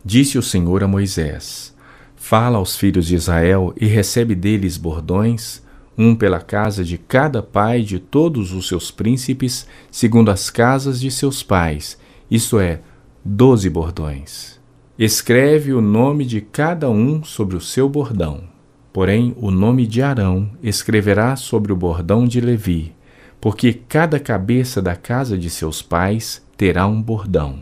[0.03, 1.73] Disse o Senhor a Moisés:
[2.17, 5.63] Fala aos filhos de Israel e recebe deles bordões,
[5.97, 11.09] um pela casa de cada pai de todos os seus príncipes, segundo as casas de
[11.09, 11.97] seus pais,
[12.29, 12.81] isto é,
[13.23, 14.59] doze bordões.
[14.99, 18.56] Escreve o nome de cada um sobre o seu bordão.
[18.97, 22.95] Porém, o nome de Arão escreverá sobre o bordão de Levi,
[23.39, 27.59] porque cada cabeça da casa de seus pais terá um bordão.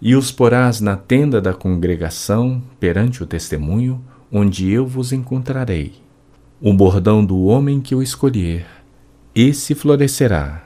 [0.00, 4.00] E os porás na tenda da congregação, perante o testemunho,
[4.30, 5.94] onde eu vos encontrarei.
[6.60, 8.64] O bordão do homem que eu escolher,
[9.34, 10.62] esse florescerá.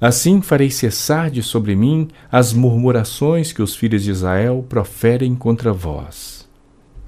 [0.00, 5.72] Assim farei cessar de sobre mim as murmurações que os filhos de Israel proferem contra
[5.72, 6.35] vós.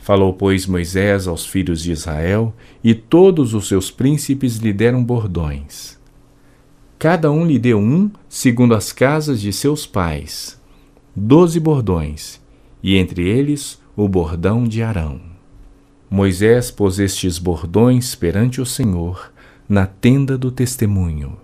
[0.09, 5.99] Falou, pois, Moisés aos filhos de Israel, e todos os seus príncipes lhe deram bordões.
[6.99, 10.59] Cada um lhe deu um, segundo as casas de seus pais,
[11.15, 12.41] doze bordões,
[12.83, 15.21] e entre eles o bordão de Arão.
[16.09, 19.31] Moisés pôs estes bordões perante o Senhor
[19.69, 21.37] na tenda do testemunho.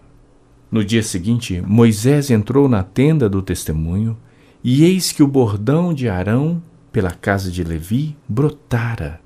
[0.71, 4.17] No dia seguinte, Moisés entrou na tenda do testemunho,
[4.65, 6.62] e eis que o bordão de Arão,
[6.95, 9.20] pela casa de Levi, brotara,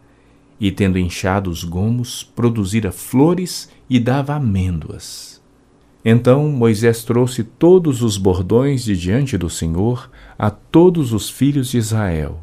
[0.59, 5.39] e tendo inchado os gomos, produzira flores e dava amêndoas.
[6.03, 11.77] Então Moisés trouxe todos os bordões de diante do Senhor a todos os filhos de
[11.77, 12.41] Israel.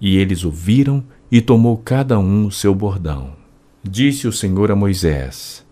[0.00, 1.02] E eles o viram
[1.32, 3.32] e tomou cada um o seu bordão.
[3.82, 5.66] Disse o Senhor a Moisés: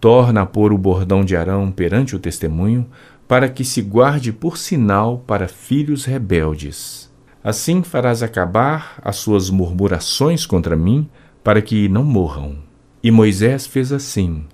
[0.00, 2.86] Torna a pôr o bordão de Arão perante o testemunho,
[3.26, 7.05] para que se guarde por sinal para filhos rebeldes.
[7.46, 11.08] Assim farás acabar as suas murmurações contra mim,
[11.44, 12.58] para que não morram.
[13.00, 14.46] E Moisés fez assim,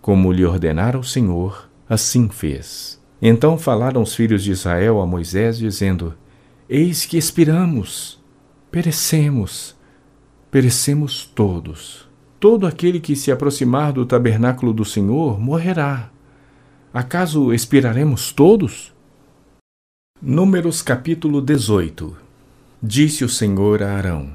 [0.00, 2.98] como lhe ordenara o Senhor, assim fez.
[3.20, 6.14] Então falaram os filhos de Israel a Moisés, dizendo:
[6.70, 8.18] Eis que expiramos,
[8.70, 9.76] perecemos,
[10.50, 12.08] perecemos todos.
[12.40, 16.08] Todo aquele que se aproximar do tabernáculo do Senhor morrerá.
[16.94, 18.94] Acaso expiraremos todos?
[20.22, 22.27] Números capítulo 18
[22.80, 24.30] Disse o Senhor a Arão: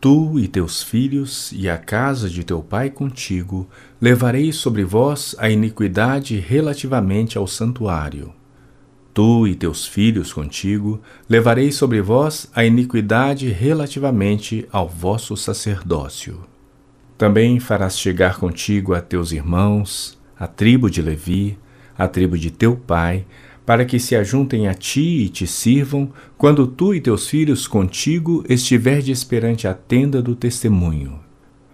[0.00, 3.68] Tu e teus filhos e a casa de teu pai contigo
[4.00, 8.32] levarei sobre vós a iniquidade relativamente ao santuário.
[9.12, 16.44] Tu e teus filhos contigo levarei sobre vós a iniquidade relativamente ao vosso sacerdócio.
[17.18, 21.58] Também farás chegar contigo a teus irmãos, a tribo de Levi,
[21.98, 23.26] a tribo de teu pai,
[23.64, 28.44] para que se ajuntem a ti e te sirvam, quando tu e teus filhos contigo
[28.48, 31.20] estiverdes perante a tenda do testemunho.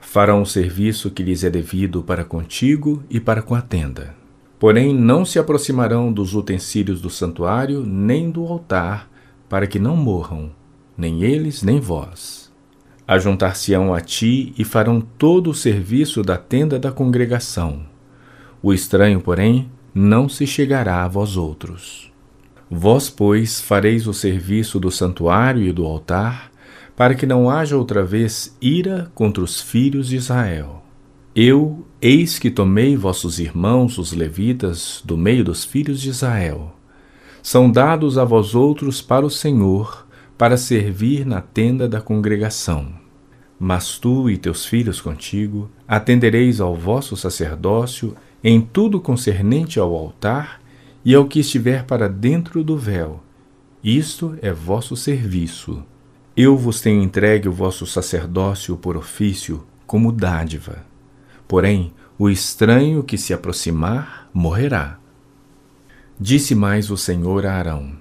[0.01, 4.14] Farão o serviço que lhes é devido para contigo e para com a tenda.
[4.59, 9.11] Porém, não se aproximarão dos utensílios do santuário, nem do altar,
[9.49, 10.51] para que não morram,
[10.97, 12.51] nem eles, nem vós.
[13.07, 17.82] Ajuntar-se-ão a ti e farão todo o serviço da tenda da congregação.
[18.62, 22.12] O estranho, porém, não se chegará a vós outros.
[22.70, 26.53] Vós, pois, fareis o serviço do santuário e do altar,
[26.94, 30.82] para que não haja outra vez ira contra os filhos de Israel.
[31.34, 36.76] Eu, eis que tomei vossos irmãos, os levitas, do meio dos filhos de Israel.
[37.42, 42.88] São dados a vós outros para o Senhor, para servir na tenda da congregação.
[43.59, 48.14] Mas tu e teus filhos contigo atendereis ao vosso sacerdócio
[48.49, 50.61] em tudo concernente ao altar
[51.05, 53.20] e ao que estiver para dentro do véu.
[53.82, 55.82] Isto é vosso serviço.
[56.36, 60.84] Eu vos tenho entregue o vosso sacerdócio por ofício, como dádiva.
[61.49, 65.01] Porém, o estranho que se aproximar morrerá.
[66.16, 67.94] Disse mais o Senhor a Arão: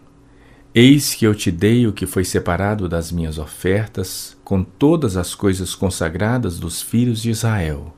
[0.75, 5.33] Eis que eu te dei o que foi separado das minhas ofertas, com todas as
[5.33, 7.95] coisas consagradas dos filhos de Israel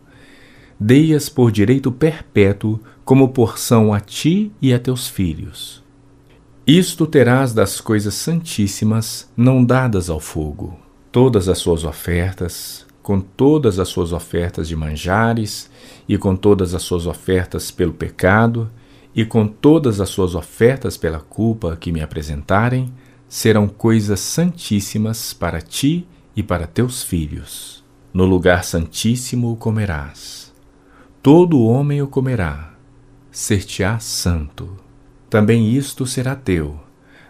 [0.80, 5.84] dei-as por direito perpétuo como porção a ti e a teus filhos.
[6.66, 10.78] Isto terás das coisas santíssimas não dadas ao fogo.
[11.12, 15.70] Todas as suas ofertas, com todas as suas ofertas de manjares,
[16.08, 18.70] e com todas as suas ofertas pelo pecado,
[19.16, 22.94] e com todas as suas ofertas pela culpa que me apresentarem,
[23.30, 26.06] serão coisas santíssimas para ti
[26.36, 27.84] e para teus filhos.
[28.14, 30.47] No lugar santíssimo o comerás
[31.28, 32.72] todo homem o comerá,
[33.30, 34.78] ser-te-á santo.
[35.30, 36.80] Também isto será teu,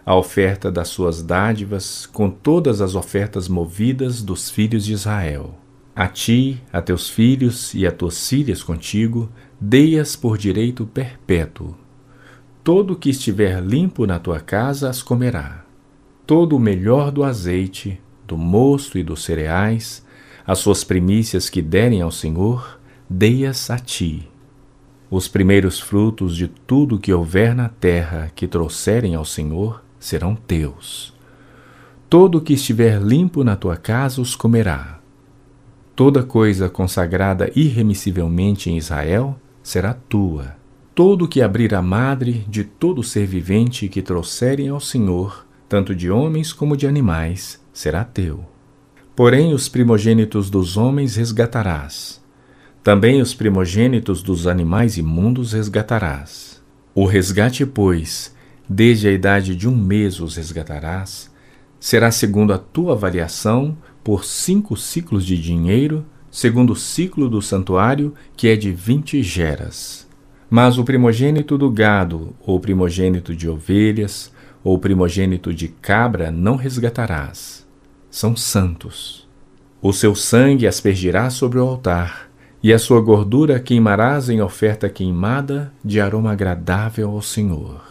[0.06, 5.52] a oferta das suas dádivas, com todas as ofertas movidas dos filhos de Israel.
[5.96, 9.28] A ti, a teus filhos e a tuas filhas contigo,
[9.60, 11.74] dei-as por direito perpétuo.
[12.62, 15.64] Todo o que estiver limpo na tua casa as comerá.
[16.24, 20.06] Todo o melhor do azeite, do mosto e dos cereais,
[20.46, 22.77] as suas primícias que derem ao Senhor,
[23.08, 24.28] dei-as a ti.
[25.10, 31.14] Os primeiros frutos de tudo que houver na terra que trouxerem ao Senhor serão teus.
[32.10, 35.00] Todo o que estiver limpo na tua casa os comerá.
[35.96, 40.56] Toda coisa consagrada irremissivelmente em Israel será tua.
[40.94, 45.94] Todo o que abrir a madre de todo ser vivente que trouxerem ao Senhor, tanto
[45.94, 48.44] de homens como de animais, será teu.
[49.16, 52.20] Porém, os primogênitos dos homens resgatarás
[52.82, 56.62] também os primogênitos dos animais imundos resgatarás.
[56.94, 58.34] O resgate, pois,
[58.68, 61.30] desde a idade de um mês os resgatarás,
[61.78, 68.14] será segundo a tua avaliação por cinco ciclos de dinheiro, segundo o ciclo do santuário,
[68.36, 70.08] que é de vinte geras.
[70.50, 74.32] Mas o primogênito do gado, ou primogênito de ovelhas,
[74.64, 77.66] ou primogênito de cabra não resgatarás.
[78.10, 79.28] São santos.
[79.80, 82.27] O seu sangue aspergirás sobre o altar,
[82.62, 87.82] e a sua gordura queimarás em oferta queimada de aroma agradável ao Senhor.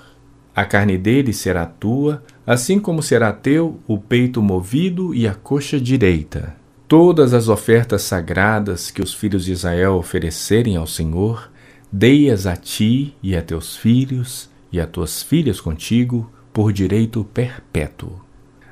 [0.53, 5.79] A carne dele será tua, assim como será teu o peito movido e a coxa
[5.79, 6.55] direita.
[6.87, 11.51] Todas as ofertas sagradas que os filhos de Israel oferecerem ao Senhor,
[11.91, 18.19] dei-as a ti e a teus filhos e a tuas filhas contigo por direito perpétuo.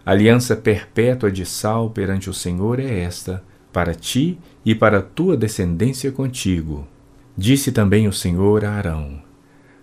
[0.05, 6.11] aliança perpétua de sal perante o Senhor é esta, para ti e para tua descendência
[6.11, 6.87] contigo.
[7.37, 9.21] Disse também o Senhor a Arão: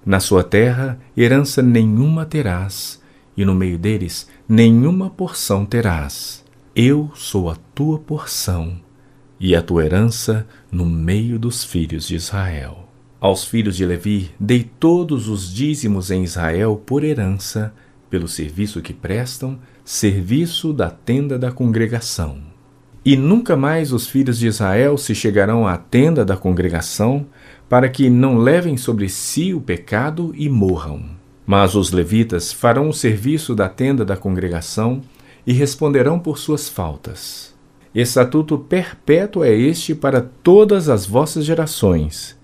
[0.04, 3.00] Na sua terra herança nenhuma terás,
[3.36, 6.42] e no meio deles nenhuma porção terás.
[6.74, 8.80] Eu sou a tua porção,
[9.38, 12.88] e a tua herança no meio dos filhos de Israel.
[13.20, 17.72] Aos filhos de Levi dei todos os dízimos em Israel por herança,
[18.10, 22.51] pelo serviço que prestam, serviço da tenda da congregação
[23.04, 27.26] E nunca mais os filhos de Israel se chegarão à tenda da congregação,
[27.68, 31.02] para que não levem sobre si o pecado e morram.
[31.44, 35.02] Mas os levitas farão o serviço da tenda da congregação
[35.46, 37.52] e responderão por suas faltas.
[37.94, 42.38] Estatuto perpétuo é este para todas as vossas gerações,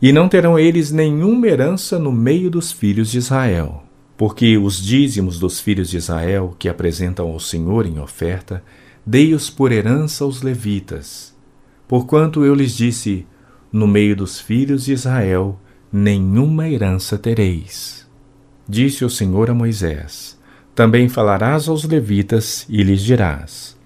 [0.00, 3.84] e não terão eles nenhuma herança no meio dos filhos de Israel.
[4.16, 8.62] Porque os dízimos dos filhos de Israel que apresentam ao Senhor em oferta,
[9.04, 11.34] dei-os por herança aos levitas.
[11.88, 13.26] Porquanto eu lhes disse:
[13.72, 15.58] No meio dos filhos de Israel,
[15.92, 18.06] nenhuma herança tereis.
[18.68, 20.38] Disse o Senhor a Moisés:
[20.74, 23.76] Também falarás aos levitas e lhes dirás: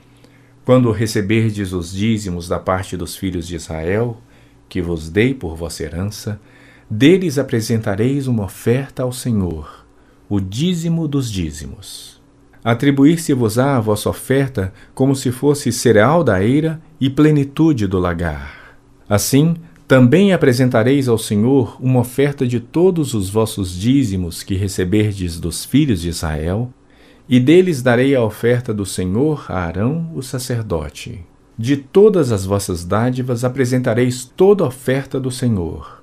[0.64, 4.20] Quando receberdes os dízimos da parte dos filhos de Israel,
[4.68, 6.40] que vos dei por vossa herança,
[6.88, 9.84] deles apresentareis uma oferta ao Senhor,
[10.28, 12.15] o dízimo dos dízimos.
[12.66, 18.76] Atribuir-se-vos-á a vossa oferta como se fosse cereal da eira e plenitude do lagar.
[19.08, 19.54] Assim,
[19.86, 26.00] também apresentareis ao Senhor uma oferta de todos os vossos dízimos que receberdes dos filhos
[26.00, 26.68] de Israel,
[27.28, 31.24] e deles darei a oferta do Senhor a Arão, o sacerdote.
[31.56, 36.02] De todas as vossas dádivas apresentareis toda a oferta do Senhor,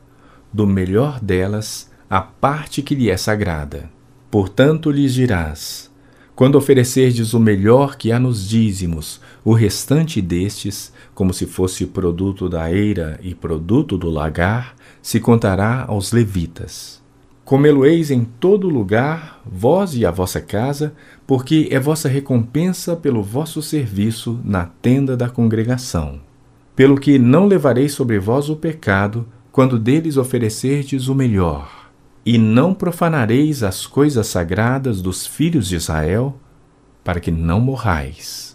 [0.54, 3.90] do melhor delas a parte que lhe é sagrada.
[4.32, 5.92] Portanto lhes dirás:
[6.36, 12.50] quando oferecerdes o melhor que há nos dízimos, o restante destes, como se fosse produto
[12.50, 17.02] da eira e produto do lagar, se contará aos levitas.
[17.46, 20.94] Comê-lo-eis em todo lugar, vós e a vossa casa,
[21.28, 26.20] porque é vossa recompensa pelo vosso serviço na tenda da congregação.
[26.76, 31.83] Pelo que não levareis sobre vós o pecado, quando deles oferecerdes o melhor
[32.26, 36.40] e não profanareis as coisas sagradas dos filhos de Israel,
[37.04, 38.53] para que não morrais.